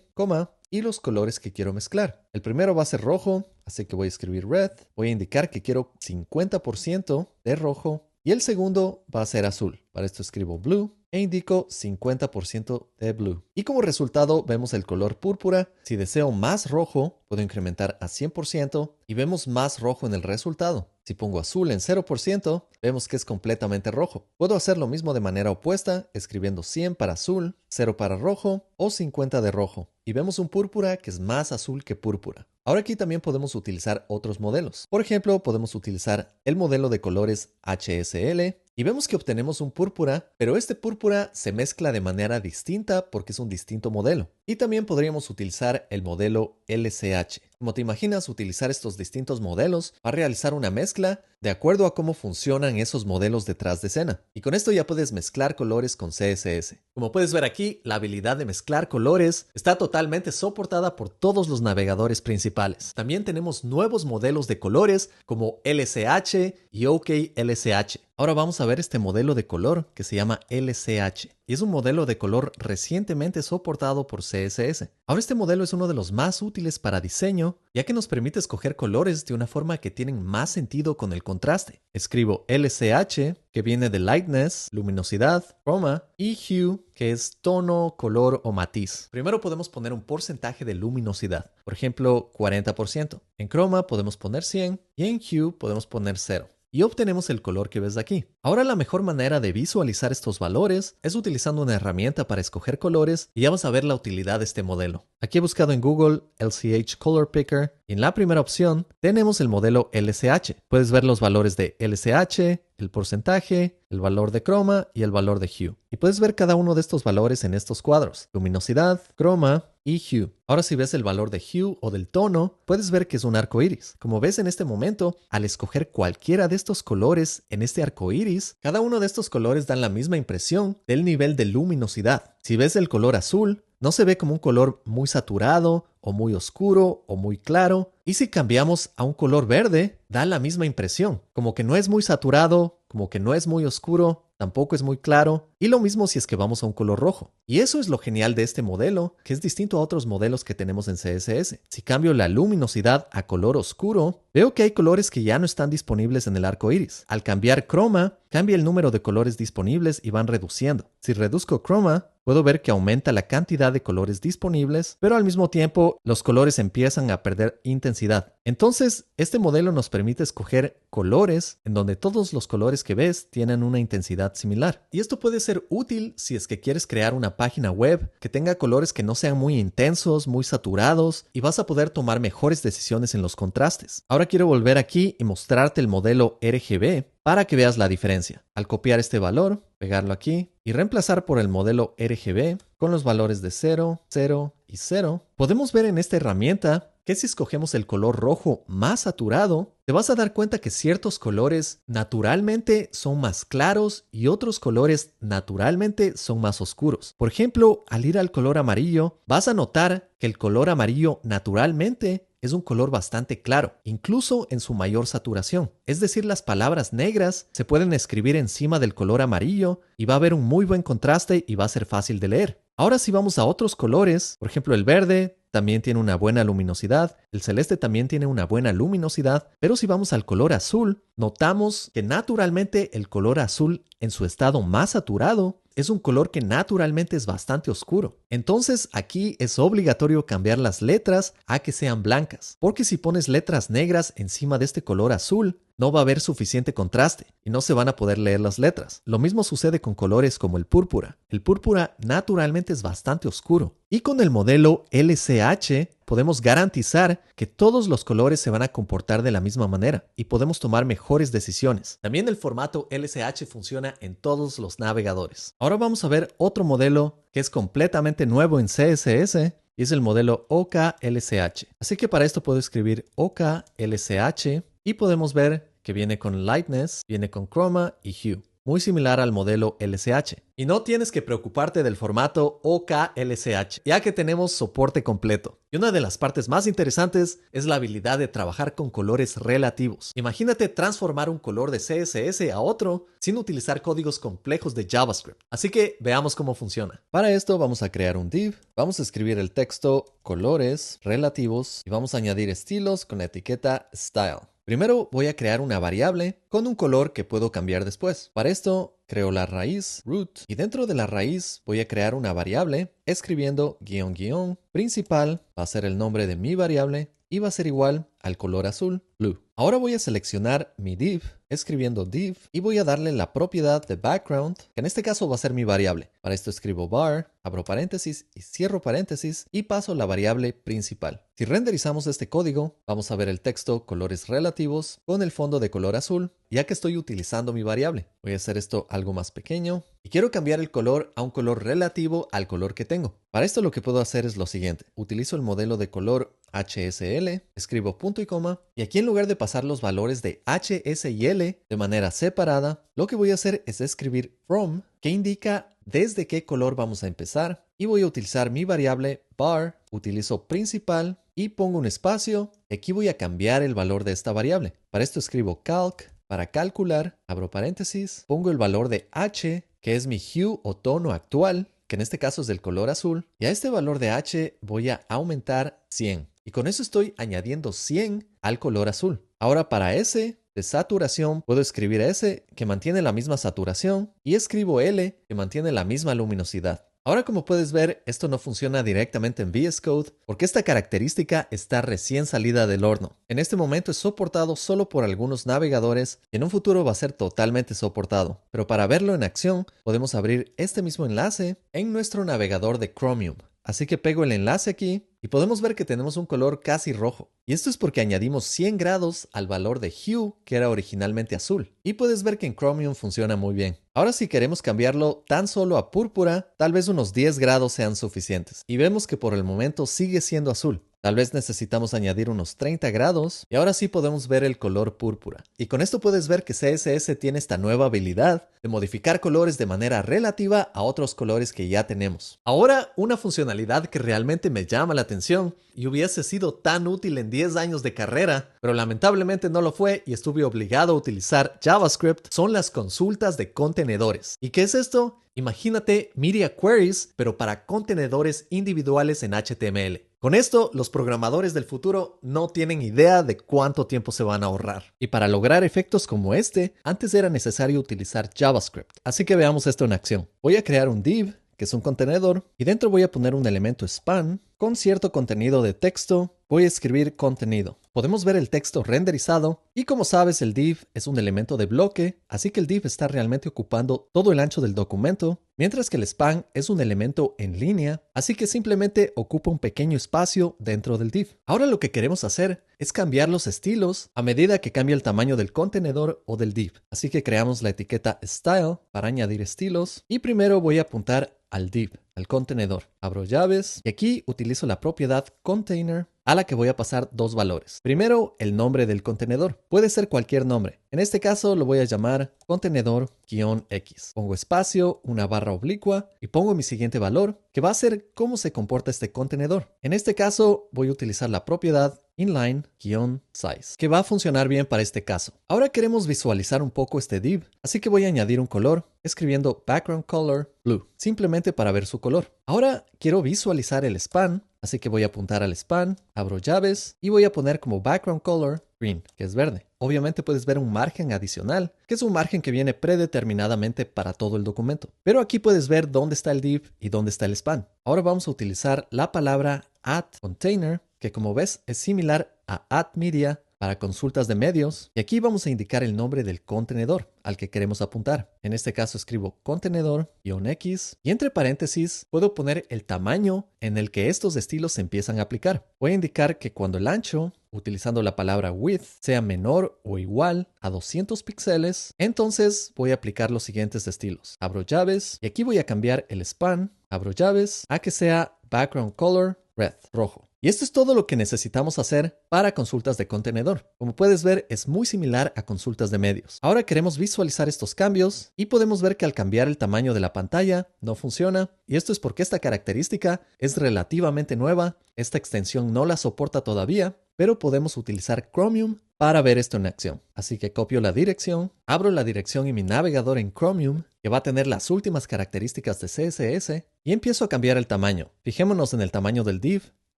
y 0.70 0.82
los 0.82 1.00
colores 1.00 1.40
que 1.40 1.54
quiero 1.54 1.74
mezclar. 1.74 2.28
El 2.34 2.42
primero 2.42 2.76
va 2.76 2.84
a 2.84 2.86
ser 2.86 3.02
rojo, 3.02 3.52
así 3.66 3.86
que 3.86 3.96
voy 3.96 4.06
a 4.06 4.10
escribir 4.10 4.48
red. 4.48 4.72
Voy 4.96 5.10
a 5.10 5.12
indicar 5.12 5.50
que 5.50 5.62
quiero 5.62 5.94
50% 6.00 7.30
de 7.44 7.56
rojo 7.56 8.10
y 8.24 8.32
el 8.32 8.42
segundo 8.42 9.06
va 9.14 9.22
a 9.22 9.26
ser 9.26 9.46
azul. 9.46 9.82
Para 9.92 10.06
esto 10.06 10.22
escribo 10.22 10.60
blue 10.60 10.98
e 11.12 11.20
indico 11.22 11.68
50% 11.70 12.88
de 12.98 13.14
blue. 13.14 13.44
Y 13.56 13.64
como 13.64 13.82
resultado 13.82 14.44
vemos 14.44 14.74
el 14.74 14.86
color 14.86 15.18
púrpura. 15.18 15.70
Si 15.84 15.96
deseo 15.96 16.32
más 16.32 16.70
rojo, 16.70 17.24
puedo 17.28 17.42
incrementar 17.42 17.98
a 18.02 18.08
100% 18.08 18.92
y 19.08 19.14
vemos 19.14 19.48
más 19.48 19.80
rojo 19.80 20.06
en 20.06 20.14
el 20.14 20.24
resultado. 20.24 20.90
Si 21.06 21.14
pongo 21.14 21.40
azul 21.40 21.72
en 21.72 21.80
0%, 21.80 22.66
vemos 22.82 23.08
que 23.08 23.16
es 23.16 23.24
completamente 23.24 23.92
rojo. 23.92 24.28
Puedo 24.36 24.56
hacer 24.56 24.78
lo 24.78 24.88
mismo 24.88 25.14
de 25.14 25.22
manera 25.22 25.52
opuesta, 25.52 26.10
escribiendo 26.14 26.64
100 26.64 26.96
para 26.96 27.14
azul, 27.14 27.56
0 27.70 27.96
para 27.96 28.18
rojo 28.18 28.68
o 28.76 28.90
50 28.90 29.42
de 29.42 29.52
rojo. 29.52 29.90
Y 30.08 30.14
vemos 30.14 30.40
un 30.40 30.48
púrpura 30.48 30.96
que 30.96 31.10
es 31.10 31.20
más 31.20 31.52
azul 31.52 31.84
que 31.84 31.98
púrpura. 31.98 32.48
Ahora 32.64 32.80
aquí 32.80 32.96
también 32.96 33.20
podemos 33.20 33.56
utilizar 33.56 34.06
otros 34.08 34.40
modelos. 34.40 34.88
Por 34.90 35.02
ejemplo, 35.02 35.44
podemos 35.44 35.76
utilizar 35.76 36.34
el 36.46 36.56
modelo 36.56 36.88
de 36.88 37.02
colores 37.02 37.50
HSL 37.64 38.56
y 38.78 38.84
vemos 38.84 39.10
que 39.10 39.18
obtenemos 39.18 39.60
un 39.60 39.70
púrpura, 39.70 40.32
pero 40.38 40.56
este 40.56 40.76
púrpura 40.76 41.30
se 41.34 41.52
mezcla 41.52 41.92
de 41.92 42.00
manera 42.00 42.40
distinta 42.40 43.12
porque 43.12 43.34
es 43.34 43.40
un 43.40 43.50
distinto 43.50 43.92
modelo. 43.92 44.30
Y 44.50 44.56
también 44.56 44.86
podríamos 44.86 45.30
utilizar 45.30 45.88
el 45.89 46.04
modelo 46.04 46.56
LCH. 46.68 47.42
Como 47.60 47.74
te 47.74 47.82
imaginas, 47.82 48.30
utilizar 48.30 48.72
estos 48.72 48.96
distintos 48.96 49.42
modelos 49.42 49.94
para 50.01 50.16
realizar 50.16 50.54
una 50.54 50.72
mezcla 50.72 51.22
de 51.42 51.50
acuerdo 51.50 51.86
a 51.86 51.94
cómo 51.94 52.13
funcionan 52.13 52.77
esos 52.77 53.06
modelos 53.06 53.46
detrás 53.46 53.82
de 53.82 53.89
escena. 53.89 54.22
Y 54.34 54.39
con 54.39 54.54
esto 54.54 54.72
ya 54.72 54.88
puedes 54.88 55.12
mezclar 55.12 55.58
colores 55.58 55.98
con 55.98 56.12
CSS. 56.12 56.75
Como 56.94 57.12
puedes 57.12 57.34
ver 57.34 57.44
aquí, 57.44 57.82
la 57.84 57.96
habilidad 57.96 58.38
de 58.38 58.46
mezclar 58.46 58.88
colores 58.88 59.48
está 59.54 59.77
totalmente 59.77 60.32
soportada 60.32 60.96
por 60.96 61.10
todos 61.10 61.50
los 61.50 61.62
navegadores 61.62 62.22
principales. 62.22 62.94
También 62.96 63.25
tenemos 63.25 63.66
nuevos 63.66 64.06
modelos 64.06 64.48
de 64.48 64.60
colores 64.60 65.10
como 65.25 65.60
LCH 65.66 66.56
y 66.72 66.86
OKLCH. 66.86 68.07
Ahora 68.20 68.34
vamos 68.34 68.60
a 68.60 68.66
ver 68.66 68.80
este 68.80 68.98
modelo 68.98 69.36
de 69.36 69.46
color 69.46 69.92
que 69.94 70.04
se 70.04 70.16
llama 70.16 70.40
LCH 70.50 71.28
y 71.46 71.54
es 71.54 71.62
un 71.62 71.70
modelo 71.70 72.08
de 72.08 72.18
color 72.18 72.52
recientemente 72.58 73.44
soportado 73.44 74.08
por 74.08 74.22
CSS. 74.22 74.90
Ahora 75.06 75.20
este 75.20 75.36
modelo 75.36 75.64
es 75.64 75.72
uno 75.72 75.88
de 75.88 75.94
los 75.94 76.12
más 76.12 76.42
útiles 76.42 76.80
para 76.80 77.00
diseño 77.00 77.60
ya 77.76 77.84
que 77.84 77.94
nos 77.94 78.08
permite 78.08 78.40
escoger 78.40 78.76
colores 78.76 79.24
de 79.28 79.36
una 79.36 79.46
forma 79.46 79.78
que 79.78 79.92
tienen 79.92 80.24
más 80.24 80.50
sentido 80.50 80.98
con 80.98 81.14
el 81.14 81.22
contraste. 81.22 81.84
Escribo 81.94 82.44
LCH 82.48 83.38
que 83.52 83.62
viene 83.62 83.92
de 83.92 84.00
lightness, 84.00 84.70
luminosidad, 84.72 85.46
chroma 85.64 86.06
y 86.18 86.34
hue 86.34 86.80
que 86.96 87.12
es 87.12 87.38
tono, 87.42 87.94
color 88.00 88.42
o 88.44 88.52
matiz. 88.52 89.10
Primero 89.12 89.42
podemos 89.42 89.70
poner 89.70 89.94
un 89.94 90.02
porcentaje 90.02 90.66
de 90.66 90.74
luminosidad, 90.74 91.52
por 91.64 91.76
ejemplo 91.76 92.32
40%. 92.34 93.22
En 93.38 93.48
chroma 93.48 93.86
podemos 93.86 94.18
poner 94.18 94.44
100 94.44 94.82
y 94.96 95.06
en 95.06 95.18
hue 95.20 95.52
podemos 95.52 95.86
poner 95.86 96.18
0 96.18 96.48
y 96.72 96.84
obtenemos 96.84 97.30
el 97.30 97.42
color 97.42 97.70
que 97.70 97.80
ves 97.80 97.98
aquí. 97.98 98.26
Ahora 98.42 98.64
la 98.64 98.76
mejor 98.76 99.04
manera 99.04 99.40
de 99.40 99.52
visualizar 99.52 100.12
estos 100.12 100.40
valores 100.40 100.98
es 101.02 101.16
utilizando 101.16 101.62
una 101.62 101.76
herramienta 101.76 102.28
para 102.28 102.42
escoger 102.42 102.80
colores 102.80 103.30
y 103.34 103.42
ya 103.42 103.50
vamos 103.50 103.66
a 103.66 103.70
ver 103.70 103.84
la 103.84 103.96
utilidad 103.96 104.40
de 104.40 104.46
este 104.46 104.64
modelo. 104.64 105.06
Aquí 105.20 105.40
he 105.40 105.42
buscado 105.42 105.72
en 105.72 105.82
Google 105.82 106.22
LCH 106.38 106.98
Color 107.00 107.32
Picker 107.32 107.74
y 107.88 107.94
en 107.94 108.02
la 108.02 108.14
primera 108.14 108.40
opción 108.40 108.86
tenemos 109.00 109.42
el 109.42 109.50
modelo 109.50 109.90
LCH. 109.92 110.58
Puedes 110.68 110.92
ver 110.92 111.04
los 111.04 111.20
valores 111.20 111.58
de 111.58 111.76
LCH, 111.80 112.62
el 112.78 112.92
porcentaje, 112.92 113.82
el 113.90 114.00
valor 114.00 114.30
de 114.30 114.44
croma 114.44 114.90
y 114.94 115.02
el 115.02 115.10
valor 115.10 115.40
de 115.40 115.48
hue. 115.48 115.76
Y 115.90 115.98
puedes 115.98 116.20
ver 116.20 116.36
cada 116.36 116.54
uno 116.54 116.76
de 116.76 116.82
estos 116.82 117.04
valores 117.04 117.44
en 117.44 117.56
estos 117.56 117.82
cuadros. 117.82 118.30
Luminosidad, 118.32 119.02
croma 119.16 119.72
y 119.84 119.98
hue. 119.98 120.30
Ahora 120.46 120.62
si 120.62 120.76
ves 120.76 120.94
el 120.94 121.04
valor 121.04 121.32
de 121.32 121.40
hue 121.40 121.78
o 121.82 121.90
del 121.90 122.08
tono, 122.08 122.60
puedes 122.66 122.92
ver 122.92 123.08
que 123.08 123.18
es 123.18 123.24
un 123.24 123.36
arco 123.36 123.64
iris. 123.64 123.96
Como 123.98 124.20
ves 124.20 124.38
en 124.38 124.46
este 124.46 124.66
momento, 124.66 125.16
al 125.30 125.46
escoger 125.46 125.90
cualquiera 125.90 126.48
de 126.48 126.56
estos 126.56 126.84
colores 126.84 127.44
en 127.50 127.64
este 127.64 127.82
arco 127.82 128.12
iris, 128.12 128.56
cada 128.62 128.82
uno 128.82 129.00
de 129.00 129.08
estos 129.08 129.32
colores 129.32 129.66
dan 129.66 129.82
la 129.82 129.90
misma 129.90 130.18
impresión 130.18 130.78
del 130.86 131.04
nivel 131.04 131.36
de 131.36 131.46
luminosidad. 131.46 132.36
Si 132.44 132.56
ves 132.56 132.76
el 132.76 132.88
color 132.88 133.16
azul, 133.16 133.64
no 133.80 133.92
se 133.92 134.06
ve 134.06 134.18
como 134.18 134.34
un 134.34 134.40
color 134.40 134.82
muy 134.86 135.08
saturado 135.08 135.86
o 136.02 136.14
muy 136.14 136.34
oscuro 136.34 137.04
o 137.08 137.16
muy 137.16 137.38
claro. 137.38 137.92
Y 138.06 138.14
si 138.14 138.30
cambiamos 138.30 138.92
a 138.96 139.04
un 139.04 139.14
color 139.14 139.46
verde, 139.46 140.00
da 140.10 140.26
la 140.26 140.40
misma 140.40 140.66
impresión, 140.66 141.22
como 141.34 141.54
que 141.54 141.64
no 141.64 141.76
es 141.76 141.90
muy 141.90 142.02
saturado, 142.02 142.80
como 142.88 143.10
que 143.10 143.20
no 143.20 143.34
es 143.34 143.48
muy 143.48 143.66
oscuro, 143.66 144.24
tampoco 144.38 144.76
es 144.76 144.84
muy 144.84 144.98
claro, 144.98 145.50
y 145.60 145.68
lo 145.68 145.80
mismo 145.80 146.08
si 146.08 146.20
es 146.20 146.28
que 146.28 146.36
vamos 146.36 146.64
a 146.64 146.68
un 146.68 146.74
color 146.74 147.00
rojo. 147.00 147.34
Y 147.46 147.60
eso 147.60 147.80
es 147.80 147.90
lo 147.90 147.98
genial 147.98 148.36
de 148.36 148.44
este 148.44 148.62
modelo, 148.62 149.16
que 149.24 149.34
es 149.34 149.42
distinto 149.42 149.78
a 149.78 149.82
otros 149.82 150.06
modelos 150.06 150.44
que 150.44 150.56
tenemos 150.56 150.88
en 150.88 150.96
CSS. 150.96 151.60
Si 151.70 151.82
cambio 151.82 152.14
la 152.14 152.30
luminosidad 152.30 153.08
a 153.12 153.26
color 153.26 153.58
oscuro, 153.58 154.24
veo 154.34 154.54
que 154.54 154.64
hay 154.64 154.72
colores 154.72 155.12
que 155.12 155.24
ya 155.24 155.40
no 155.40 155.46
están 155.46 155.70
disponibles 155.70 156.28
en 156.28 156.38
el 156.38 156.46
arco 156.46 156.72
iris. 156.72 157.04
Al 157.08 157.24
cambiar 157.24 157.68
croma, 157.68 158.20
cambia 158.30 158.56
el 158.56 158.64
número 158.64 158.92
de 158.92 159.02
colores 159.02 159.38
disponibles 159.38 160.00
y 160.04 160.12
van 160.12 160.28
reduciendo. 160.28 160.90
Si 161.02 161.14
reduzco 161.14 161.64
croma, 161.64 162.12
puedo 162.28 162.44
ver 162.44 162.62
que 162.62 162.72
aumenta 162.72 163.14
la 163.14 163.22
cantidad 163.22 163.72
de 163.72 163.82
colores 163.82 164.20
disponibles, 164.20 164.98
pero 165.00 165.16
al 165.16 165.24
mismo 165.24 165.50
tiempo 165.50 165.98
los 166.04 166.24
colores 166.24 166.60
empiezan 166.60 167.10
a 167.10 167.24
perder 167.24 167.62
intensidad. 167.64 168.34
Entonces, 168.44 169.06
este 169.16 169.40
modelo 169.40 169.72
nos 169.72 169.88
permite 169.88 170.24
escoger 170.24 170.78
colores 170.90 171.62
en 171.64 171.74
donde 171.74 171.96
todos 171.96 172.34
los 172.34 172.46
colores 172.48 172.84
que 172.84 172.96
ves 172.96 173.30
tienen 173.30 173.64
una 173.64 173.80
intensidad 173.80 174.36
similar. 174.36 174.90
Y 174.92 175.00
esto 175.00 175.22
puede 175.22 175.40
ser 175.40 175.66
útil 175.70 176.16
si 176.18 176.36
es 176.36 176.48
que 176.48 176.60
quieres 176.60 176.86
crear 176.86 177.14
una 177.14 177.38
página 177.38 177.72
web 177.72 178.12
que 178.20 178.28
tenga 178.28 178.56
colores 178.56 178.92
que 178.92 179.04
no 179.04 179.16
sean 179.16 179.38
muy 179.38 179.58
intensos, 179.58 180.28
muy 180.28 180.44
saturados 180.44 181.28
y 181.32 181.40
vas 181.40 181.60
a 181.60 181.66
poder 181.66 181.92
tomar 181.92 182.20
mejores 182.20 182.62
decisiones 182.62 183.16
en 183.16 183.22
los 183.22 183.38
contrastes. 183.38 184.04
Ahora 184.10 184.26
quiero 184.26 184.48
volver 184.48 184.78
aquí 184.78 185.16
y 185.18 185.24
mostrarte 185.24 185.80
el 185.80 185.88
modelo 185.88 186.40
RGB 186.42 187.06
para 187.28 187.44
que 187.44 187.58
veas 187.58 187.78
la 187.78 187.90
diferencia. 187.90 188.46
Al 188.56 188.68
copiar 188.68 189.02
este 189.02 189.20
valor, 189.20 189.62
pegarlo 189.80 190.14
aquí 190.14 190.54
y 190.64 190.72
reemplazar 190.72 191.26
por 191.26 191.40
el 191.40 191.50
modelo 191.50 191.94
RGB 191.98 192.58
con 192.78 192.90
los 192.90 193.04
valores 193.04 193.42
de 193.42 193.52
0, 193.52 194.00
0 194.08 194.54
y 194.66 194.78
0, 194.78 195.26
podemos 195.36 195.74
ver 195.74 195.84
en 195.84 195.98
esta 195.98 196.16
herramienta 196.16 196.94
que 197.08 197.16
si 197.16 197.26
escogemos 197.26 197.74
el 197.74 197.88
color 197.88 198.18
rojo 198.18 198.66
más 198.68 199.00
saturado, 199.00 199.78
te 199.86 199.94
vas 199.94 200.10
a 200.10 200.16
dar 200.16 200.34
cuenta 200.34 200.60
que 200.60 200.70
ciertos 200.70 201.20
colores 201.20 201.82
naturalmente 201.88 202.90
son 202.92 203.22
más 203.22 203.46
claros 203.46 204.04
y 204.12 204.28
otros 204.28 204.60
colores 204.60 205.14
naturalmente 205.22 206.18
son 206.18 206.42
más 206.42 206.60
oscuros. 206.60 207.16
Por 207.18 207.30
ejemplo, 207.30 207.86
al 207.88 208.06
ir 208.06 208.20
al 208.20 208.30
color 208.30 208.58
amarillo, 208.58 209.22
vas 209.26 209.48
a 209.48 209.54
notar 209.54 210.12
que 210.20 210.28
el 210.28 210.38
color 210.38 210.70
amarillo 210.70 211.22
naturalmente 211.24 212.28
es 212.42 212.52
un 212.52 212.60
color 212.60 212.92
bastante 212.92 213.42
claro, 213.42 213.80
incluso 213.86 214.46
en 214.52 214.60
su 214.60 214.74
mayor 214.74 215.08
saturación. 215.08 215.72
Es 215.86 216.02
decir, 216.02 216.26
las 216.26 216.42
palabras 216.42 216.92
negras 216.92 217.48
se 217.54 217.64
pueden 217.64 217.94
escribir 217.94 218.36
encima 218.36 218.80
del 218.80 218.94
color 218.94 219.22
amarillo 219.22 219.80
y 219.96 220.04
va 220.04 220.16
a 220.16 220.18
haber 220.18 220.34
un 220.34 220.44
muy 220.44 220.66
buen 220.66 220.84
contraste 220.84 221.46
y 221.48 221.56
va 221.56 221.64
a 221.64 221.70
ser 221.70 221.86
fácil 221.86 222.20
de 222.20 222.28
leer. 222.28 222.68
Ahora 222.76 223.00
si 223.00 223.12
vamos 223.12 223.40
a 223.40 223.46
otros 223.46 223.76
colores, 223.76 224.36
por 224.40 224.50
ejemplo 224.50 224.76
el 224.76 224.84
verde 224.84 225.40
también 225.58 225.82
tiene 225.82 226.00
una 226.00 226.16
buena 226.16 226.44
luminosidad, 226.44 227.18
el 227.32 227.42
celeste 227.42 227.78
también 227.78 228.08
tiene 228.08 228.28
una 228.28 228.46
buena 228.46 228.72
luminosidad, 228.74 229.48
pero 229.60 229.76
si 229.76 229.88
vamos 229.88 230.14
al 230.14 230.24
color 230.24 230.54
azul, 230.54 231.02
notamos 231.16 231.90
que 231.96 232.04
naturalmente 232.04 232.96
el 232.96 233.10
color 233.10 233.40
azul 233.40 233.84
en 234.00 234.12
su 234.12 234.24
estado 234.24 234.62
más 234.62 234.92
saturado 234.92 235.60
es 235.78 235.92
un 235.92 236.00
color 236.00 236.32
que 236.32 236.42
naturalmente 236.42 237.16
es 237.16 237.28
bastante 237.28 237.70
oscuro. 237.70 238.18
Entonces 238.32 238.90
aquí 238.94 239.36
es 239.38 239.60
obligatorio 239.60 240.26
cambiar 240.26 240.58
las 240.58 240.82
letras 240.82 241.36
a 241.46 241.60
que 241.60 241.72
sean 241.72 242.02
blancas, 242.02 242.58
porque 242.60 242.84
si 242.84 242.98
pones 242.98 243.30
letras 243.30 243.70
negras 243.70 244.12
encima 244.16 244.58
de 244.58 244.66
este 244.66 244.84
color 244.84 245.12
azul, 245.12 245.62
no 245.78 245.92
va 245.92 246.00
a 246.00 246.02
haber 246.02 246.20
suficiente 246.20 246.74
contraste 246.74 247.28
y 247.46 247.52
no 247.52 247.62
se 247.62 247.74
van 247.74 247.88
a 247.88 247.96
poder 247.96 248.18
leer 248.18 248.40
las 248.40 248.58
letras. 248.58 249.04
Lo 249.06 249.20
mismo 249.20 249.44
sucede 249.44 249.80
con 249.80 249.94
colores 249.94 250.40
como 250.40 250.58
el 250.58 250.66
púrpura. 250.66 251.20
El 251.30 251.44
púrpura 251.44 251.96
naturalmente 252.04 252.74
es 252.74 252.82
bastante 252.82 253.28
oscuro 253.28 253.76
y 253.88 254.00
con 254.00 254.20
el 254.20 254.32
modelo 254.32 254.86
LCH 254.90 255.96
podemos 256.08 256.42
garantizar 256.42 257.22
que 257.36 257.46
todos 257.46 257.90
los 257.90 258.06
colores 258.06 258.40
se 258.40 258.50
van 258.50 258.62
a 258.62 258.70
comportar 258.70 259.24
de 259.24 259.32
la 259.32 259.42
misma 259.42 259.68
manera 259.68 260.06
y 260.16 260.24
podemos 260.24 260.58
tomar 260.58 260.86
mejores 260.86 261.34
decisiones. 261.34 262.00
También 262.02 262.30
el 262.30 262.38
formato 262.38 262.88
LCH 262.90 263.46
funciona 263.46 263.94
en 264.00 264.16
todos 264.16 264.58
los 264.58 264.80
navegadores. 264.80 265.54
Ahora 265.60 265.76
vamos 265.76 266.06
a 266.06 266.08
ver 266.08 266.34
otro 266.38 266.64
modelo 266.64 267.26
que 267.34 267.42
es 267.42 267.50
completamente 267.50 268.26
nuevo 268.26 268.58
en 268.62 268.68
CSS 268.68 269.36
y 269.76 269.84
es 269.84 269.92
el 269.92 270.00
modelo 270.00 270.46
OKLCH. 270.48 271.68
Así 271.78 271.98
que 271.98 272.08
para 272.08 272.24
esto 272.24 272.42
puedo 272.42 272.58
escribir 272.58 273.04
OKLCH 273.16 274.64
y 274.86 274.94
podemos 274.94 275.34
ver 275.34 275.74
que 275.84 275.92
viene 275.92 276.18
con 276.18 276.46
lightness, 276.46 277.02
viene 277.06 277.30
con 277.30 277.50
chroma 277.50 277.96
y 278.02 278.12
hue. 278.12 278.42
Muy 278.68 278.82
similar 278.82 279.22
al 279.22 279.32
modelo 279.32 279.78
LCH. 279.80 280.44
Y 280.58 280.66
no 280.66 280.82
tienes 280.82 281.14
que 281.14 281.22
preocuparte 281.22 281.84
del 281.84 281.96
formato 281.96 282.60
OKLCH, 282.64 283.80
ya 283.86 284.02
que 284.02 284.12
tenemos 284.12 284.52
soporte 284.52 285.04
completo. 285.04 285.62
Y 285.72 285.78
una 285.78 285.94
de 285.94 286.02
las 286.02 286.18
partes 286.18 286.50
más 286.50 286.68
interesantes 286.68 287.40
es 287.54 287.66
la 287.66 287.76
habilidad 287.76 288.20
de 288.20 288.28
trabajar 288.28 288.76
con 288.76 288.90
colores 288.90 289.38
relativos. 289.38 290.12
Imagínate 290.16 290.68
transformar 290.68 291.30
un 291.30 291.40
color 291.40 291.72
de 291.72 291.78
CSS 291.78 292.52
a 292.52 292.60
otro 292.60 293.06
sin 293.22 293.38
utilizar 293.38 293.82
códigos 293.82 294.20
complejos 294.20 294.76
de 294.76 294.86
JavaScript. 294.90 295.40
Así 295.50 295.70
que 295.70 295.96
veamos 296.02 296.36
cómo 296.36 296.54
funciona. 296.54 297.02
Para 297.10 297.32
esto 297.32 297.58
vamos 297.58 297.82
a 297.84 297.90
crear 297.90 298.18
un 298.18 298.30
div, 298.30 298.60
vamos 298.76 299.00
a 299.00 299.04
escribir 299.04 299.40
el 299.40 299.52
texto 299.52 300.18
colores 300.24 301.00
relativos 301.04 301.84
y 301.86 301.90
vamos 301.90 302.14
a 302.14 302.18
añadir 302.18 302.50
estilos 302.50 303.06
con 303.06 303.20
la 303.20 303.26
etiqueta 303.26 303.90
style. 303.96 304.42
Primero 304.68 305.08
voy 305.14 305.28
a 305.28 305.36
crear 305.38 305.62
una 305.62 305.80
variable 305.80 306.42
con 306.50 306.68
un 306.68 306.76
color 306.76 307.14
que 307.14 307.24
puedo 307.24 307.54
cambiar 307.54 307.86
después. 307.86 308.32
Para 308.34 308.50
esto 308.50 309.00
creo 309.08 309.32
la 309.32 309.46
raíz 309.46 310.02
root 310.04 310.42
y 310.46 310.56
dentro 310.56 310.86
de 310.86 310.94
la 310.94 311.08
raíz 311.08 311.62
voy 311.66 311.80
a 311.80 311.88
crear 311.88 312.14
una 312.14 312.34
variable 312.34 312.94
escribiendo 313.06 313.78
guion 313.80 314.14
guion 314.14 314.60
principal 314.74 315.42
va 315.58 315.64
a 315.64 315.68
ser 315.68 315.86
el 315.86 315.98
nombre 315.98 316.28
de 316.28 316.36
mi 316.36 316.56
variable 316.56 317.14
y 317.30 317.40
va 317.40 317.48
a 317.48 317.52
ser 317.52 317.66
igual 317.66 318.10
al 318.20 318.36
color 318.36 318.68
azul 318.68 319.04
blue. 319.18 319.42
Ahora 319.56 319.78
voy 319.78 319.94
a 319.94 320.00
seleccionar 320.00 320.74
mi 320.78 320.98
div, 320.98 321.24
escribiendo 321.50 322.06
div, 322.06 322.38
y 322.51 322.60
voy 322.60 322.77
a 322.77 322.84
darle 322.84 323.12
la 323.12 323.34
propiedad 323.34 323.86
de 323.86 323.96
background, 323.96 324.58
que 324.58 324.82
en 324.82 324.86
este 324.86 325.04
caso 325.04 325.27
va 325.27 325.36
a 325.36 325.39
ser 325.39 325.54
mi 325.54 325.63
variable. 325.63 326.10
Para 326.22 326.36
esto 326.36 326.50
escribo 326.50 326.89
bar, 326.89 327.32
abro 327.44 327.63
paréntesis 327.63 328.25
y 328.36 328.42
cierro 328.42 328.82
paréntesis 328.82 329.46
y 329.51 329.63
paso 329.63 329.96
la 329.96 330.06
variable 330.06 330.54
principal. 330.54 331.24
Si 331.36 331.46
renderizamos 331.46 332.08
este 332.08 332.30
código, 332.30 332.75
vamos 332.86 333.12
a 333.12 333.16
ver 333.16 333.30
el 333.30 333.42
texto 333.42 333.86
colores 333.86 334.27
relativos 334.27 335.00
con 335.06 335.22
el 335.22 335.32
fondo 335.32 335.60
de 335.60 335.70
color 335.70 335.96
azul, 335.96 336.32
ya 336.50 336.66
que 336.66 336.74
estoy 336.74 336.98
utilizando 336.98 337.54
mi 337.54 337.63
variable. 337.63 338.08
Voy 338.24 338.34
a 338.34 338.38
hacer 338.38 338.58
esto 338.58 338.88
algo 338.89 339.13
más 339.13 339.32
pequeño 339.32 339.84
y 340.04 340.10
quiero 340.10 340.32
cambiar 340.32 340.60
el 340.60 340.72
color 340.72 341.13
a 341.16 341.22
un 341.22 341.32
color 341.32 341.63
relativo 341.63 342.27
al 342.32 342.48
color 342.48 342.74
que 342.74 342.86
tengo. 342.86 343.20
Para 343.32 343.46
esto 343.46 343.62
lo 343.62 343.72
que 343.72 343.82
puedo 343.82 344.00
hacer 344.00 344.25
es 344.25 344.36
lo 344.36 344.48
siguiente. 344.48 344.86
Utilizo 344.96 345.36
el 345.36 345.42
modelo 345.42 345.77
de 345.77 345.89
color 345.89 346.38
HSL, 346.54 347.44
escribo 347.56 347.98
punto 347.98 348.22
y 348.22 348.25
coma, 348.25 348.62
y 348.75 348.82
aquí 348.82 349.00
en 349.00 349.06
lugar 349.06 349.27
de 349.27 349.36
pasar 349.36 349.63
los 349.63 349.82
valores 349.82 350.22
de 350.22 350.42
HS 350.46 351.06
y 351.06 351.27
L 351.27 351.37
de 351.38 351.77
manera 351.77 352.12
separada, 352.12 352.84
lo 352.96 353.08
que 353.08 353.15
voy 353.15 353.32
a 353.32 353.36
hacer 353.36 353.63
es 353.65 353.82
escribir 353.82 354.38
from, 354.48 354.82
que 355.01 355.10
indica 355.10 355.70
desde 355.86 356.27
qué 356.27 356.46
color 356.46 356.75
vamos 356.75 357.03
a 357.03 357.08
empezar, 357.08 357.65
y 357.77 357.86
voy 357.86 358.01
a 358.01 358.08
utilizar 358.08 358.50
mi 358.50 358.65
variable 358.65 359.24
bar, 359.38 359.79
utilizo 359.91 360.48
principal 360.48 361.20
y 361.36 361.50
pongo 361.50 361.77
un 361.77 361.86
espacio, 361.86 362.51
aquí 362.70 362.91
voy 362.91 363.08
a 363.08 363.17
cambiar 363.17 363.62
el 363.62 363.75
valor 363.75 364.03
de 364.03 364.12
esta 364.12 364.34
variable. 364.34 364.74
Para 364.89 365.03
esto 365.03 365.20
escribo 365.20 365.62
calc, 365.63 366.12
para 366.25 366.48
calcular, 366.48 367.20
abro 367.27 367.50
paréntesis, 367.51 368.25
pongo 368.27 368.51
el 368.51 368.58
valor 368.58 368.89
de 368.89 369.08
H, 369.12 369.63
que 369.79 369.96
es 369.96 370.08
mi 370.08 370.17
hue 370.17 370.60
o 370.63 370.75
tono 370.75 371.12
actual, 371.12 371.70
que 371.88 371.96
en 371.96 372.01
este 372.01 372.20
caso 372.20 372.41
es 372.41 372.48
del 372.48 372.62
color 372.62 372.89
azul, 372.89 373.27
y 373.39 373.46
a 373.46 373.51
este 373.51 373.70
valor 373.70 374.00
de 374.00 374.10
H 374.10 374.58
voy 374.62 374.89
a 374.89 375.06
aumentar 375.08 375.86
100. 375.89 376.27
Y 376.44 376.51
con 376.51 376.67
eso 376.67 376.82
estoy 376.82 377.13
añadiendo 377.17 377.74
100 377.74 378.27
al 378.41 378.60
color 378.60 378.89
azul. 378.89 379.22
Ahora 379.39 379.70
para 379.70 379.96
S 379.96 380.38
de 380.58 380.64
saturación 380.64 381.44
puedo 381.44 381.62
escribir 381.62 382.02
S 382.02 382.44
que 382.56 382.66
mantiene 382.66 383.04
la 383.04 383.12
misma 383.12 383.38
saturación 383.38 384.12
y 384.24 384.34
escribo 384.34 384.82
L 384.82 385.24
que 385.28 385.36
mantiene 385.36 385.72
la 385.72 385.84
misma 385.84 386.16
luminosidad. 386.16 386.88
Ahora 387.04 387.24
como 387.24 387.46
puedes 387.46 387.72
ver, 387.74 388.02
esto 388.08 388.28
no 388.28 388.40
funciona 388.40 388.82
directamente 388.82 389.44
en 389.44 389.52
VS 389.52 389.82
Code 389.82 390.14
porque 390.26 390.46
esta 390.46 390.64
característica 390.64 391.48
está 391.52 391.84
recién 391.84 392.26
salida 392.26 392.66
del 392.66 392.86
horno. 392.86 393.20
En 393.28 393.38
este 393.38 393.56
momento 393.56 393.92
es 393.92 393.98
soportado 393.98 394.56
solo 394.56 394.90
por 394.90 395.04
algunos 395.04 395.46
navegadores 395.46 396.22
y 396.32 396.38
en 396.38 396.44
un 396.46 396.50
futuro 396.50 396.84
va 396.84 396.94
a 396.94 396.96
ser 396.96 397.14
totalmente 397.14 397.76
soportado. 397.76 398.42
Pero 398.50 398.66
para 398.66 398.88
verlo 398.88 399.14
en 399.14 399.22
acción, 399.22 399.68
podemos 399.84 400.16
abrir 400.16 400.56
este 400.58 400.82
mismo 400.82 401.06
enlace 401.06 401.58
en 401.72 401.94
nuestro 401.94 402.26
navegador 402.26 402.80
de 402.80 402.92
Chromium. 402.92 403.36
Así 403.68 403.86
que 403.86 403.98
pego 403.98 404.24
el 404.24 404.32
enlace 404.32 404.70
aquí 404.70 405.10
y 405.22 405.28
podemos 405.28 405.60
ver 405.60 405.76
que 405.76 405.84
tenemos 405.84 406.16
un 406.16 406.26
color 406.26 406.62
casi 406.62 406.94
rojo. 406.94 407.34
Y 407.46 407.52
esto 407.52 407.70
es 407.70 407.76
porque 407.76 408.00
añadimos 408.00 408.46
100 408.46 408.78
grados 408.78 409.28
al 409.34 409.46
valor 409.46 409.82
de 409.82 409.90
hue 409.90 410.36
que 410.46 410.56
era 410.56 410.70
originalmente 410.70 411.36
azul. 411.36 411.76
Y 411.84 411.94
puedes 411.94 412.24
ver 412.24 412.38
que 412.38 412.46
en 412.46 412.56
Chromium 412.56 412.96
funciona 412.96 413.36
muy 413.36 413.54
bien. 413.54 413.78
Ahora 413.94 414.14
si 414.14 414.30
queremos 414.30 414.62
cambiarlo 414.62 415.26
tan 415.28 415.50
solo 415.50 415.76
a 415.76 415.92
púrpura, 415.92 416.54
tal 416.56 416.72
vez 416.72 416.88
unos 416.88 417.12
10 417.12 417.40
grados 417.40 417.74
sean 417.74 417.98
suficientes. 417.98 418.62
Y 418.68 418.78
vemos 418.78 419.06
que 419.06 419.18
por 419.18 419.34
el 419.34 419.44
momento 419.44 419.86
sigue 419.86 420.22
siendo 420.22 420.50
azul. 420.50 420.87
Tal 421.01 421.16
vez 421.16 421.34
necesitamos 421.34 421.94
añadir 421.94 422.30
unos 422.30 422.58
30 422.58 422.89
grados 422.89 423.46
y 423.50 423.56
ahora 423.56 423.74
sí 423.74 423.88
podemos 423.88 424.27
ver 424.27 424.44
el 424.44 424.58
color 424.58 424.98
púrpura. 424.98 425.44
Y 425.58 425.68
con 425.68 425.82
esto 425.82 426.00
puedes 426.00 426.27
ver 426.27 426.44
que 426.44 426.54
CSS 426.54 427.20
tiene 427.20 427.38
esta 427.38 427.58
nueva 427.58 427.86
habilidad 427.86 428.50
de 428.63 428.70
modificar 428.70 429.19
colores 429.19 429.58
de 429.58 429.67
manera 429.67 430.02
relativa 430.02 430.72
a 430.74 430.82
otros 430.82 431.13
colores 431.13 431.54
que 431.54 431.67
ya 431.67 431.86
tenemos. 431.86 432.39
Ahora, 432.43 432.91
una 432.95 433.15
funcionalidad 433.15 433.86
que 433.86 434.00
realmente 434.00 434.50
me 434.50 434.65
llama 434.65 434.95
la 434.95 435.02
atención 435.02 435.56
y 435.76 435.86
hubiese 435.86 436.24
sido 436.24 436.56
tan 436.56 436.88
útil 436.88 437.19
en 437.19 437.30
10 437.30 437.56
años 437.56 437.84
de 437.84 437.93
carrera, 437.93 438.56
pero 438.60 438.74
lamentablemente 438.74 439.50
no 439.52 439.62
lo 439.62 439.72
fue 439.72 440.02
y 440.08 440.13
estuve 440.13 440.43
obligado 440.43 440.93
a 440.93 440.98
utilizar 440.98 441.60
JavaScript, 441.63 442.28
son 442.32 442.52
las 442.52 442.72
consultas 442.72 443.38
de 443.38 443.54
contenedores. 443.54 444.36
¿Y 444.41 444.50
qué 444.50 444.63
es 444.63 444.74
esto? 444.74 445.19
Imagínate 445.38 446.10
Media 446.15 446.56
Queries, 446.56 447.13
pero 447.15 447.38
para 447.38 447.67
contenedores 447.67 448.47
individuales 448.50 449.21
en 449.21 449.36
HTML. 449.36 450.02
Con 450.17 450.34
esto, 450.34 450.71
los 450.73 450.89
programadores 450.89 451.54
del 451.54 451.63
futuro 451.63 452.17
no 452.23 452.47
tienen 452.47 452.82
idea 452.82 453.21
de 453.21 453.38
cuánto 453.38 453.86
tiempo 453.86 454.12
se 454.12 454.23
van 454.23 454.41
a 454.41 454.47
ahorrar. 454.47 454.95
Y 454.97 455.08
para 455.08 455.28
lograr 455.28 455.63
efectos 455.63 456.08
como 456.08 456.34
este, 456.34 456.73
antes 456.84 457.13
era 457.13 457.30
necesario 457.30 457.80
utilizar 457.80 458.32
JavaScript. 458.36 458.97
Así 459.04 459.26
que 459.26 459.36
veamos 459.36 459.67
esto 459.67 459.86
en 459.86 459.93
acción. 459.93 460.28
Voy 460.41 460.56
a 460.56 460.63
crear 460.63 460.89
un 460.89 461.04
div, 461.04 461.38
que 461.56 461.65
es 461.65 461.73
un 461.76 461.82
contenedor, 461.82 462.43
y 462.58 462.63
dentro 462.63 462.89
voy 462.89 463.04
a 463.04 463.12
poner 463.12 463.36
un 463.36 463.45
elemento 463.45 463.88
span 463.88 464.41
con 464.58 464.76
cierto 464.76 465.12
contenido 465.12 465.62
de 465.62 465.74
texto. 465.74 466.34
Voy 466.50 466.63
a 466.63 466.67
escribir 466.67 467.15
contenido. 467.15 467.78
Podemos 467.91 468.24
ver 468.24 468.36
el 468.36 468.50
texto 468.50 468.84
renderizado 468.84 469.63
y 469.74 469.84
como 469.84 470.06
sabes 470.06 470.41
el 470.41 470.54
div 470.54 470.86
es 470.93 471.08
un 471.08 471.20
elemento 471.20 471.58
de 471.58 471.65
bloque, 471.65 472.20
así 472.30 472.52
que 472.52 472.60
el 472.60 472.67
div 472.67 472.84
está 472.86 473.08
realmente 473.08 473.50
ocupando 473.50 474.10
todo 474.13 474.32
el 474.32 474.39
ancho 474.39 474.62
del 474.62 474.74
documento, 474.74 475.41
mientras 475.58 475.89
que 475.89 475.98
el 475.98 476.04
span 476.04 476.46
es 476.54 476.70
un 476.70 476.80
elemento 476.80 477.36
en 477.38 477.60
línea, 477.60 478.02
así 478.13 478.34
que 478.34 478.48
simplemente 478.48 479.13
ocupa 479.15 479.52
un 479.52 479.60
pequeño 479.60 479.98
espacio 479.98 480.56
dentro 480.60 480.98
del 480.98 481.12
div. 481.12 481.38
Ahora 481.48 481.65
lo 481.65 481.80
que 481.80 481.91
queremos 481.91 482.24
hacer 482.24 482.63
es 482.80 482.93
cambiar 482.93 483.28
los 483.30 483.46
estilos 483.48 484.12
a 484.15 484.22
medida 484.22 484.60
que 484.60 484.72
cambia 484.72 484.93
el 484.93 485.04
tamaño 485.04 485.36
del 485.36 485.52
contenedor 485.52 486.24
o 486.28 486.38
del 486.38 486.54
div. 486.54 486.74
Así 486.91 487.10
que 487.10 487.24
creamos 487.24 487.62
la 487.62 487.70
etiqueta 487.70 488.20
style 488.24 488.78
para 488.91 489.08
añadir 489.08 489.41
estilos 489.41 490.06
y 490.08 490.20
primero 490.20 490.62
voy 490.62 490.78
a 490.78 490.84
apuntar 490.84 491.37
al 491.50 491.70
div, 491.70 491.92
al 492.16 492.28
contenedor. 492.28 492.84
Abro 493.02 493.24
llaves 493.24 493.82
y 493.84 493.90
aquí 493.90 494.24
utilizo 494.28 494.66
la 494.66 494.80
propiedad 494.80 495.26
container 495.44 496.08
a 496.28 496.36
la 496.36 496.44
que 496.44 496.56
voy 496.56 496.68
a 496.68 496.76
pasar 496.76 497.10
dos 497.14 497.36
valores. 497.36 497.80
Primero, 497.82 498.36
el 498.38 498.58
nombre 498.58 498.86
del 498.86 499.02
contenedor. 499.02 499.64
Puede 499.70 499.90
ser 499.90 500.10
cualquier 500.10 500.46
nombre. 500.46 500.82
En 500.92 501.00
este 501.00 501.22
caso 501.22 501.56
lo 501.56 501.64
voy 501.64 501.80
a 501.80 501.86
llamar 501.86 502.36
contenedor-x. 502.46 504.12
Pongo 504.14 504.34
espacio, 504.34 505.00
una 505.06 505.26
barra 505.26 505.54
oblicua 505.54 506.10
y 506.20 506.28
pongo 506.28 506.54
mi 506.54 506.64
siguiente 506.64 507.00
valor, 507.00 507.40
que 507.54 507.62
va 507.62 507.70
a 507.70 507.74
ser 507.74 508.12
cómo 508.14 508.36
se 508.36 508.52
comporta 508.52 508.92
este 508.92 509.14
contenedor. 509.14 509.74
En 509.82 509.94
este 509.94 510.16
caso 510.16 510.68
voy 510.74 510.90
a 510.90 510.92
utilizar 510.92 511.30
la 511.30 511.46
propiedad 511.46 512.02
inline-size, 512.17 513.77
que 513.77 513.88
va 513.88 513.99
a 513.99 514.03
funcionar 514.03 514.47
bien 514.47 514.65
para 514.65 514.84
este 514.84 515.03
caso. 515.03 515.34
Ahora 515.47 515.69
queremos 515.69 516.08
visualizar 516.08 516.62
un 516.62 516.71
poco 516.71 516.99
este 516.99 517.21
div, 517.21 517.49
así 517.63 517.80
que 517.80 517.89
voy 517.89 518.06
a 518.06 518.10
añadir 518.10 518.39
un 518.39 518.47
color 518.47 518.86
escribiendo 519.03 519.63
background 519.65 520.06
color 520.06 520.53
blue, 520.63 520.89
simplemente 520.97 521.53
para 521.53 521.71
ver 521.71 521.86
su 521.86 522.01
color. 522.01 522.34
Ahora 522.45 522.86
quiero 522.99 523.21
visualizar 523.21 523.86
el 523.86 523.97
span, 523.99 524.43
así 524.62 524.80
que 524.80 524.89
voy 524.89 525.03
a 525.03 525.08
apuntar 525.08 525.43
al 525.43 525.56
span, 525.56 525.97
abro 526.15 526.39
llaves 526.39 526.97
y 526.99 527.10
voy 527.10 527.23
a 527.23 527.32
poner 527.32 527.60
como 527.60 527.82
background 527.82 528.21
color 528.21 528.67
green, 528.80 529.03
que 529.15 529.23
es 529.23 529.36
verde. 529.36 529.65
Obviamente 529.80 530.23
puedes 530.23 530.45
ver 530.45 530.58
un 530.58 530.71
margen 530.71 531.13
adicional, 531.13 531.73
que 531.88 531.95
es 531.95 532.01
un 532.01 532.13
margen 532.13 532.41
que 532.41 532.51
viene 532.51 532.73
predeterminadamente 532.73 533.86
para 533.86 534.13
todo 534.13 534.38
el 534.38 534.43
documento. 534.43 534.89
Pero 535.03 535.19
aquí 535.19 535.39
puedes 535.39 535.67
ver 535.67 535.91
dónde 535.91 536.15
está 536.15 536.32
el 536.32 536.41
div 536.41 536.73
y 536.80 536.89
dónde 536.89 537.10
está 537.10 537.25
el 537.25 537.36
span. 537.36 537.67
Ahora 537.84 538.01
vamos 538.01 538.27
a 538.27 538.32
utilizar 538.32 538.88
la 538.91 539.12
palabra 539.12 539.65
add 539.84 540.06
container 540.19 540.82
que 541.00 541.12
como 541.12 541.34
ves 541.34 541.64
es 541.68 541.78
similar 541.78 542.36
a 542.48 542.66
Add 542.70 542.96
Media 542.96 543.42
para 543.58 543.80
consultas 543.80 544.28
de 544.28 544.36
medios 544.36 544.92
y 544.94 545.00
aquí 545.00 545.20
vamos 545.20 545.46
a 545.46 545.50
indicar 545.50 545.84
el 545.84 545.96
nombre 545.96 546.24
del 546.24 546.42
contenedor 546.42 547.12
al 547.24 547.38
que 547.38 547.50
queremos 547.50 547.82
apuntar. 547.82 548.32
En 548.44 548.54
este 548.54 548.74
caso 548.74 548.98
escribo 548.98 549.40
contenedor-x 549.44 550.98
y 551.04 551.10
entre 551.10 551.32
paréntesis 551.32 552.06
puedo 552.10 552.34
poner 552.34 552.66
el 552.70 552.86
tamaño 552.86 553.50
en 553.60 553.78
el 553.78 553.92
que 553.92 554.10
estos 554.10 554.36
estilos 554.36 554.74
se 554.74 554.82
empiezan 554.82 555.20
a 555.20 555.24
aplicar. 555.24 555.68
Voy 555.80 555.92
a 555.92 555.96
indicar 555.96 556.38
que 556.38 556.54
cuando 556.54 556.78
el 556.78 556.88
ancho 556.88 557.34
utilizando 557.50 558.04
la 558.04 558.16
palabra 558.16 558.52
width 558.52 558.86
sea 559.02 559.22
menor 559.22 559.80
o 559.84 559.98
igual 559.98 560.50
a 560.62 560.70
200 560.70 561.24
píxeles, 561.24 561.96
entonces 561.98 562.72
voy 562.76 562.92
a 562.92 562.96
aplicar 562.96 563.32
los 563.32 563.44
siguientes 563.44 563.88
estilos. 563.88 564.36
Abro 564.40 564.62
llaves 564.62 565.18
y 565.22 565.28
aquí 565.28 565.44
voy 565.44 565.58
a 565.58 565.66
cambiar 565.66 566.06
el 566.10 566.24
span, 566.24 566.72
abro 566.90 567.12
llaves, 567.12 567.66
a 567.70 567.80
que 567.80 567.90
sea 567.90 568.38
background 568.50 568.96
color 568.96 569.42
red, 569.56 569.74
rojo. 569.92 570.27
Y 570.39 570.50
esto 570.50 570.63
es 570.63 570.71
todo 570.71 570.93
lo 570.93 571.08
que 571.08 571.15
necesitamos 571.15 571.80
hacer 571.80 572.21
para 572.30 572.54
consultas 572.54 572.95
de 572.97 573.08
contenedor. 573.08 573.71
Como 573.78 573.95
puedes 573.95 574.23
ver, 574.23 574.45
es 574.50 574.67
muy 574.67 574.86
similar 574.86 575.34
a 575.36 575.43
consultas 575.43 575.89
de 575.89 575.97
medios. 575.97 576.38
Ahora 576.43 576.62
queremos 576.62 577.00
visualizar 577.00 577.50
estos 577.50 577.73
cambios 577.73 578.34
y 578.36 578.45
podemos 578.45 578.84
ver 578.84 578.97
que 578.97 579.06
al 579.06 579.13
cambiar 579.13 579.47
el 579.47 579.58
tamaño 579.58 579.95
de 579.95 580.00
la 580.00 580.13
pantalla 580.13 580.67
no 580.80 580.93
funciona. 580.93 581.50
Y 581.65 581.76
esto 581.76 581.91
es 581.91 582.00
porque 582.00 582.21
esta 582.21 582.38
característica 582.38 583.21
es 583.39 583.58
relativamente 583.58 584.36
nueva. 584.36 584.78
Esta 584.95 585.17
extensión 585.17 585.73
no 585.73 585.86
la 585.88 585.97
soporta 585.97 586.41
todavía, 586.41 586.97
pero 587.15 587.39
podemos 587.39 587.76
utilizar 587.76 588.30
Chromium 588.32 588.78
para 588.97 589.23
ver 589.23 589.39
esto 589.39 589.58
en 589.58 589.65
acción. 589.65 590.02
Así 590.13 590.38
que 590.38 590.54
copio 590.54 590.82
la 590.82 590.91
dirección, 590.91 591.52
abro 591.65 591.89
la 591.89 592.04
dirección 592.04 592.45
en 592.45 592.56
mi 592.56 592.63
navegador 592.63 593.17
en 593.17 593.34
Chromium, 593.34 593.84
que 594.04 594.10
va 594.10 594.17
a 594.17 594.23
tener 594.23 594.45
las 594.45 594.69
últimas 594.69 595.08
características 595.08 595.80
de 595.80 595.88
CSS, 595.88 596.63
y 596.84 596.93
empiezo 596.93 597.26
a 597.26 597.30
cambiar 597.30 597.58
el 597.58 597.67
tamaño. 597.67 598.12
Fijémonos 598.21 598.73
en 598.73 598.82
el 598.82 598.91
tamaño 598.91 599.23
del 599.23 599.39
div. 599.39 599.73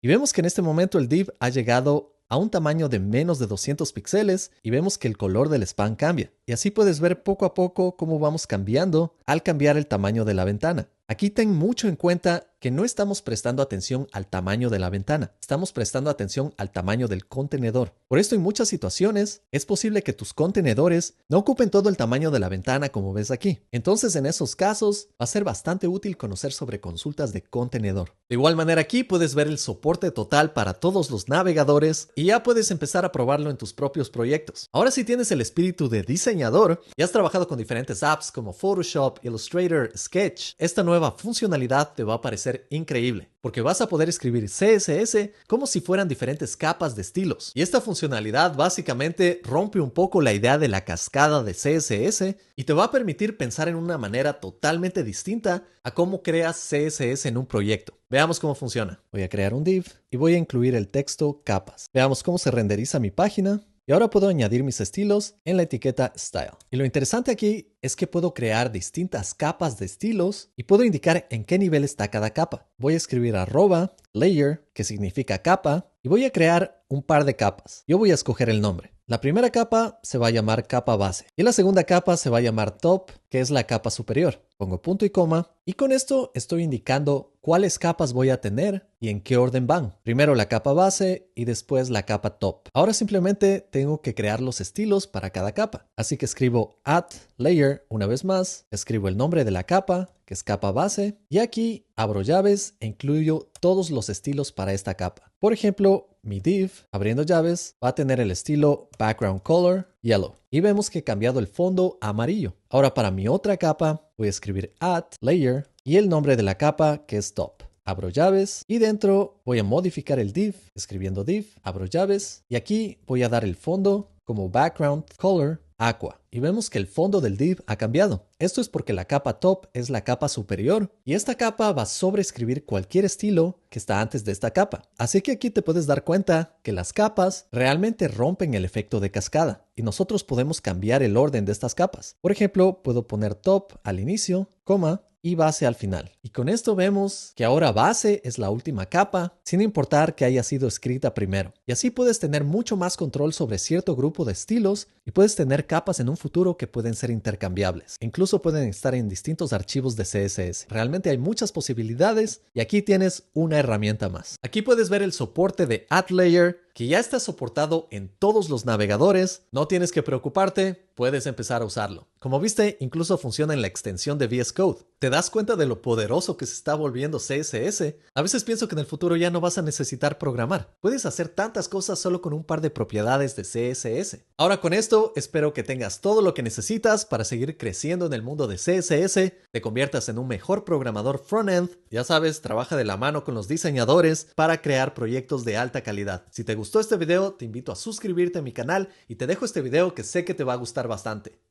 Y 0.00 0.06
vemos 0.06 0.32
que 0.32 0.40
en 0.40 0.44
este 0.44 0.62
momento 0.62 0.98
el 0.98 1.08
div 1.08 1.32
ha 1.40 1.48
llegado 1.48 2.14
a 2.28 2.36
un 2.36 2.50
tamaño 2.50 2.88
de 2.88 3.00
menos 3.00 3.40
de 3.40 3.48
200 3.48 3.92
píxeles 3.92 4.52
y 4.62 4.70
vemos 4.70 4.96
que 4.96 5.08
el 5.08 5.16
color 5.16 5.48
del 5.48 5.64
span 5.66 5.96
cambia. 5.96 6.30
Y 6.46 6.52
así 6.52 6.70
puedes 6.70 7.00
ver 7.00 7.24
poco 7.24 7.44
a 7.46 7.54
poco 7.54 7.96
cómo 7.96 8.20
vamos 8.20 8.46
cambiando 8.46 9.16
al 9.26 9.42
cambiar 9.42 9.76
el 9.76 9.88
tamaño 9.88 10.24
de 10.24 10.34
la 10.34 10.44
ventana. 10.44 10.88
Aquí 11.10 11.30
ten 11.30 11.54
mucho 11.54 11.88
en 11.88 11.96
cuenta 11.96 12.48
que 12.60 12.70
no 12.70 12.84
estamos 12.84 13.22
prestando 13.22 13.62
atención 13.62 14.08
al 14.12 14.26
tamaño 14.26 14.68
de 14.68 14.78
la 14.78 14.90
ventana, 14.90 15.32
estamos 15.40 15.72
prestando 15.72 16.10
atención 16.10 16.52
al 16.56 16.70
tamaño 16.70 17.08
del 17.08 17.26
contenedor. 17.26 17.94
Por 18.08 18.18
esto 18.18 18.34
en 18.34 18.42
muchas 18.42 18.68
situaciones 18.68 19.42
es 19.52 19.64
posible 19.64 20.02
que 20.02 20.12
tus 20.12 20.34
contenedores 20.34 21.14
no 21.28 21.38
ocupen 21.38 21.70
todo 21.70 21.88
el 21.88 21.96
tamaño 21.96 22.30
de 22.30 22.40
la 22.40 22.48
ventana 22.48 22.88
como 22.88 23.12
ves 23.12 23.30
aquí. 23.30 23.60
Entonces 23.70 24.16
en 24.16 24.26
esos 24.26 24.56
casos 24.56 25.08
va 25.12 25.24
a 25.24 25.26
ser 25.26 25.44
bastante 25.44 25.86
útil 25.86 26.16
conocer 26.16 26.52
sobre 26.52 26.80
consultas 26.80 27.32
de 27.32 27.42
contenedor. 27.42 28.14
De 28.28 28.34
igual 28.34 28.56
manera 28.56 28.80
aquí 28.80 29.04
puedes 29.04 29.34
ver 29.34 29.46
el 29.46 29.58
soporte 29.58 30.10
total 30.10 30.52
para 30.52 30.74
todos 30.74 31.10
los 31.10 31.28
navegadores 31.28 32.08
y 32.16 32.24
ya 32.24 32.42
puedes 32.42 32.70
empezar 32.70 33.04
a 33.04 33.12
probarlo 33.12 33.50
en 33.50 33.56
tus 33.56 33.72
propios 33.72 34.10
proyectos. 34.10 34.68
Ahora 34.72 34.90
si 34.90 35.04
tienes 35.04 35.30
el 35.30 35.40
espíritu 35.40 35.88
de 35.88 36.02
diseñador 36.02 36.82
y 36.96 37.02
has 37.02 37.12
trabajado 37.12 37.46
con 37.46 37.56
diferentes 37.56 38.02
apps 38.02 38.32
como 38.32 38.52
Photoshop, 38.52 39.24
Illustrator, 39.24 39.92
Sketch, 39.96 40.54
esta 40.58 40.82
nueva 40.82 40.97
funcionalidad 41.12 41.94
te 41.94 42.04
va 42.04 42.14
a 42.14 42.20
parecer 42.20 42.66
increíble, 42.70 43.30
porque 43.40 43.60
vas 43.60 43.80
a 43.80 43.88
poder 43.88 44.08
escribir 44.08 44.46
CSS 44.46 45.30
como 45.46 45.66
si 45.66 45.80
fueran 45.80 46.08
diferentes 46.08 46.56
capas 46.56 46.94
de 46.96 47.02
estilos. 47.02 47.52
Y 47.54 47.62
esta 47.62 47.80
funcionalidad 47.80 48.54
básicamente 48.54 49.40
rompe 49.44 49.80
un 49.80 49.90
poco 49.90 50.20
la 50.20 50.32
idea 50.32 50.58
de 50.58 50.68
la 50.68 50.84
cascada 50.84 51.42
de 51.42 51.52
CSS 51.52 52.36
y 52.56 52.64
te 52.64 52.72
va 52.72 52.84
a 52.84 52.90
permitir 52.90 53.36
pensar 53.36 53.68
en 53.68 53.76
una 53.76 53.98
manera 53.98 54.40
totalmente 54.40 55.04
distinta 55.04 55.64
a 55.82 55.92
cómo 55.92 56.22
creas 56.22 56.56
CSS 56.56 57.26
en 57.26 57.38
un 57.38 57.46
proyecto. 57.46 57.98
Veamos 58.10 58.40
cómo 58.40 58.54
funciona. 58.54 59.02
Voy 59.12 59.22
a 59.22 59.28
crear 59.28 59.54
un 59.54 59.64
div 59.64 59.86
y 60.10 60.16
voy 60.16 60.34
a 60.34 60.38
incluir 60.38 60.74
el 60.74 60.88
texto 60.88 61.42
capas. 61.44 61.86
Veamos 61.92 62.22
cómo 62.22 62.38
se 62.38 62.50
renderiza 62.50 62.98
mi 62.98 63.10
página. 63.10 63.60
Y 63.88 63.92
ahora 63.92 64.10
puedo 64.10 64.28
añadir 64.28 64.64
mis 64.64 64.82
estilos 64.82 65.36
en 65.46 65.56
la 65.56 65.62
etiqueta 65.62 66.12
Style. 66.14 66.52
Y 66.70 66.76
lo 66.76 66.84
interesante 66.84 67.30
aquí 67.30 67.72
es 67.80 67.96
que 67.96 68.06
puedo 68.06 68.34
crear 68.34 68.70
distintas 68.70 69.32
capas 69.32 69.78
de 69.78 69.86
estilos 69.86 70.50
y 70.56 70.64
puedo 70.64 70.84
indicar 70.84 71.26
en 71.30 71.42
qué 71.42 71.58
nivel 71.58 71.84
está 71.84 72.08
cada 72.08 72.28
capa. 72.34 72.68
Voy 72.76 72.92
a 72.92 72.98
escribir 72.98 73.34
arroba 73.34 73.96
layer, 74.18 74.68
que 74.74 74.84
significa 74.84 75.38
capa, 75.38 75.90
y 76.02 76.08
voy 76.08 76.24
a 76.24 76.30
crear 76.30 76.84
un 76.88 77.02
par 77.02 77.24
de 77.24 77.36
capas. 77.36 77.84
Yo 77.86 77.98
voy 77.98 78.10
a 78.10 78.14
escoger 78.14 78.48
el 78.50 78.60
nombre. 78.60 78.92
La 79.08 79.22
primera 79.22 79.48
capa 79.48 80.00
se 80.02 80.18
va 80.18 80.26
a 80.26 80.30
llamar 80.30 80.66
capa 80.66 80.94
base 80.94 81.28
y 81.34 81.42
la 81.42 81.52
segunda 81.52 81.84
capa 81.84 82.18
se 82.18 82.28
va 82.28 82.38
a 82.38 82.42
llamar 82.42 82.76
top, 82.76 83.10
que 83.30 83.40
es 83.40 83.48
la 83.48 83.64
capa 83.64 83.88
superior. 83.88 84.46
Pongo 84.58 84.82
punto 84.82 85.06
y 85.06 85.10
coma 85.10 85.50
y 85.64 85.72
con 85.72 85.92
esto 85.92 86.30
estoy 86.34 86.62
indicando 86.62 87.32
cuáles 87.40 87.78
capas 87.78 88.12
voy 88.12 88.28
a 88.28 88.42
tener 88.42 88.86
y 89.00 89.08
en 89.08 89.22
qué 89.22 89.38
orden 89.38 89.66
van. 89.66 89.96
Primero 90.02 90.34
la 90.34 90.48
capa 90.48 90.74
base 90.74 91.30
y 91.34 91.46
después 91.46 91.88
la 91.88 92.02
capa 92.04 92.38
top. 92.38 92.68
Ahora 92.74 92.92
simplemente 92.92 93.62
tengo 93.62 94.02
que 94.02 94.14
crear 94.14 94.42
los 94.42 94.60
estilos 94.60 95.06
para 95.06 95.30
cada 95.30 95.52
capa. 95.52 95.86
Así 95.96 96.18
que 96.18 96.26
escribo 96.26 96.78
add 96.84 97.06
layer 97.38 97.86
una 97.88 98.06
vez 98.06 98.26
más, 98.26 98.66
escribo 98.70 99.08
el 99.08 99.16
nombre 99.16 99.46
de 99.46 99.52
la 99.52 99.64
capa, 99.64 100.10
que 100.28 100.34
es 100.34 100.44
capa 100.44 100.72
base, 100.72 101.16
y 101.30 101.38
aquí 101.38 101.86
abro 101.96 102.20
llaves 102.20 102.74
e 102.80 102.86
incluyo 102.86 103.48
todos 103.60 103.90
los 103.90 104.10
estilos 104.10 104.52
para 104.52 104.74
esta 104.74 104.92
capa. 104.92 105.32
Por 105.38 105.54
ejemplo, 105.54 106.18
mi 106.20 106.38
div, 106.38 106.70
abriendo 106.92 107.22
llaves, 107.22 107.76
va 107.82 107.88
a 107.88 107.94
tener 107.94 108.20
el 108.20 108.30
estilo 108.30 108.90
background 108.98 109.42
color 109.42 109.88
yellow. 110.02 110.34
Y 110.50 110.60
vemos 110.60 110.90
que 110.90 110.98
he 110.98 111.02
cambiado 111.02 111.38
el 111.38 111.46
fondo 111.46 111.96
a 112.02 112.10
amarillo. 112.10 112.52
Ahora 112.68 112.92
para 112.92 113.10
mi 113.10 113.26
otra 113.26 113.56
capa, 113.56 114.06
voy 114.18 114.26
a 114.26 114.30
escribir 114.30 114.74
add 114.80 115.04
layer 115.22 115.66
y 115.82 115.96
el 115.96 116.10
nombre 116.10 116.36
de 116.36 116.42
la 116.42 116.58
capa 116.58 117.06
que 117.06 117.16
es 117.16 117.32
top. 117.32 117.62
Abro 117.86 118.10
llaves 118.10 118.64
y 118.68 118.76
dentro 118.76 119.40
voy 119.46 119.60
a 119.60 119.64
modificar 119.64 120.18
el 120.18 120.34
div 120.34 120.56
escribiendo 120.74 121.24
div, 121.24 121.54
abro 121.62 121.86
llaves 121.86 122.44
y 122.50 122.56
aquí 122.56 122.98
voy 123.06 123.22
a 123.22 123.30
dar 123.30 123.44
el 123.44 123.56
fondo 123.56 124.10
como 124.24 124.50
background 124.50 125.04
color 125.16 125.62
aqua 125.78 126.20
y 126.30 126.40
vemos 126.40 126.70
que 126.70 126.78
el 126.78 126.86
fondo 126.86 127.20
del 127.20 127.36
div 127.36 127.62
ha 127.66 127.76
cambiado. 127.76 128.26
Esto 128.38 128.60
es 128.60 128.68
porque 128.68 128.92
la 128.92 129.06
capa 129.06 129.40
top 129.40 129.66
es 129.72 129.90
la 129.90 130.04
capa 130.04 130.28
superior 130.28 130.90
y 131.04 131.14
esta 131.14 131.36
capa 131.36 131.72
va 131.72 131.82
a 131.82 131.86
sobreescribir 131.86 132.64
cualquier 132.64 133.04
estilo 133.04 133.60
que 133.70 133.78
está 133.78 134.00
antes 134.00 134.24
de 134.24 134.32
esta 134.32 134.50
capa. 134.50 134.82
Así 134.98 135.22
que 135.22 135.32
aquí 135.32 135.50
te 135.50 135.62
puedes 135.62 135.86
dar 135.86 136.04
cuenta 136.04 136.56
que 136.62 136.72
las 136.72 136.92
capas 136.92 137.46
realmente 137.52 138.08
rompen 138.08 138.54
el 138.54 138.64
efecto 138.64 139.00
de 139.00 139.10
cascada 139.10 139.66
y 139.74 139.82
nosotros 139.82 140.24
podemos 140.24 140.60
cambiar 140.60 141.02
el 141.02 141.16
orden 141.16 141.44
de 141.44 141.52
estas 141.52 141.74
capas. 141.74 142.16
Por 142.20 142.32
ejemplo, 142.32 142.82
puedo 142.82 143.06
poner 143.06 143.34
top 143.34 143.74
al 143.82 144.00
inicio, 144.00 144.48
coma, 144.64 145.02
y 145.22 145.34
base 145.34 145.66
al 145.66 145.74
final. 145.74 146.12
Y 146.22 146.30
con 146.30 146.48
esto 146.48 146.74
vemos 146.74 147.32
que 147.34 147.44
ahora 147.44 147.72
base 147.72 148.20
es 148.24 148.38
la 148.38 148.50
última 148.50 148.86
capa, 148.86 149.34
sin 149.44 149.60
importar 149.60 150.14
que 150.14 150.24
haya 150.24 150.42
sido 150.42 150.68
escrita 150.68 151.14
primero. 151.14 151.52
Y 151.66 151.72
así 151.72 151.90
puedes 151.90 152.18
tener 152.18 152.44
mucho 152.44 152.76
más 152.76 152.96
control 152.96 153.32
sobre 153.32 153.58
cierto 153.58 153.96
grupo 153.96 154.24
de 154.24 154.32
estilos 154.32 154.88
y 155.04 155.10
puedes 155.10 155.34
tener 155.34 155.66
capas 155.66 156.00
en 156.00 156.08
un 156.08 156.16
futuro 156.18 156.56
que 156.56 156.66
pueden 156.66 156.94
ser 156.94 157.10
intercambiables. 157.10 157.96
Incluso 158.00 158.42
pueden 158.42 158.68
estar 158.68 158.94
en 158.94 159.08
distintos 159.08 159.52
archivos 159.52 159.96
de 159.96 160.04
CSS. 160.04 160.66
Realmente 160.68 161.10
hay 161.10 161.18
muchas 161.18 161.52
posibilidades 161.52 162.42
y 162.52 162.60
aquí 162.60 162.82
tienes 162.82 163.24
una 163.32 163.58
herramienta 163.58 164.08
más. 164.08 164.36
Aquí 164.42 164.62
puedes 164.62 164.90
ver 164.90 165.02
el 165.02 165.12
soporte 165.12 165.66
de 165.66 165.86
AdLayer 165.88 166.67
que 166.78 166.86
ya 166.86 167.00
está 167.00 167.18
soportado 167.18 167.88
en 167.90 168.08
todos 168.08 168.48
los 168.50 168.64
navegadores, 168.64 169.42
no 169.50 169.66
tienes 169.66 169.90
que 169.90 170.04
preocuparte, 170.04 170.88
puedes 170.94 171.26
empezar 171.26 171.60
a 171.60 171.64
usarlo. 171.64 172.06
Como 172.20 172.40
viste, 172.40 172.76
incluso 172.80 173.18
funciona 173.18 173.54
en 173.54 173.62
la 173.62 173.68
extensión 173.68 174.18
de 174.18 174.26
VS 174.26 174.52
Code. 174.52 174.84
¿Te 174.98 175.10
das 175.10 175.30
cuenta 175.30 175.54
de 175.54 175.66
lo 175.66 175.80
poderoso 175.80 176.36
que 176.36 176.46
se 176.46 176.54
está 176.54 176.74
volviendo 176.74 177.18
CSS? 177.18 177.94
A 178.14 178.22
veces 178.22 178.42
pienso 178.42 178.66
que 178.66 178.74
en 178.74 178.80
el 178.80 178.86
futuro 178.86 179.14
ya 179.14 179.30
no 179.30 179.40
vas 179.40 179.58
a 179.58 179.62
necesitar 179.62 180.18
programar. 180.18 180.74
Puedes 180.80 181.06
hacer 181.06 181.28
tantas 181.28 181.68
cosas 181.68 182.00
solo 182.00 182.20
con 182.20 182.32
un 182.32 182.42
par 182.42 182.60
de 182.60 182.70
propiedades 182.70 183.36
de 183.36 183.42
CSS. 183.42 184.24
Ahora 184.36 184.60
con 184.60 184.72
esto, 184.72 185.12
espero 185.14 185.52
que 185.52 185.62
tengas 185.62 186.00
todo 186.00 186.20
lo 186.20 186.34
que 186.34 186.42
necesitas 186.42 187.04
para 187.04 187.24
seguir 187.24 187.56
creciendo 187.56 188.06
en 188.06 188.12
el 188.12 188.24
mundo 188.24 188.48
de 188.48 188.56
CSS, 188.56 189.32
te 189.52 189.60
conviertas 189.60 190.08
en 190.08 190.18
un 190.18 190.26
mejor 190.26 190.64
programador 190.64 191.22
frontend, 191.24 191.70
ya 191.90 192.02
sabes, 192.02 192.40
trabaja 192.40 192.76
de 192.76 192.84
la 192.84 192.96
mano 192.96 193.22
con 193.22 193.36
los 193.36 193.46
diseñadores 193.46 194.26
para 194.34 194.60
crear 194.62 194.94
proyectos 194.94 195.44
de 195.44 195.56
alta 195.56 195.82
calidad. 195.82 196.24
Si 196.32 196.42
te 196.42 196.56
gustó 196.68 196.80
este 196.80 196.98
video, 196.98 197.32
te 197.32 197.46
invito 197.46 197.72
a 197.72 197.76
suscribirte 197.76 198.40
a 198.40 198.42
mi 198.42 198.52
canal 198.52 198.90
y 199.08 199.14
te 199.14 199.26
dejo 199.26 199.46
este 199.46 199.62
video 199.62 199.94
que 199.94 200.04
sé 200.04 200.26
que 200.26 200.34
te 200.34 200.44
va 200.44 200.52
a 200.52 200.56
gustar 200.56 200.86
bastante. 200.86 201.47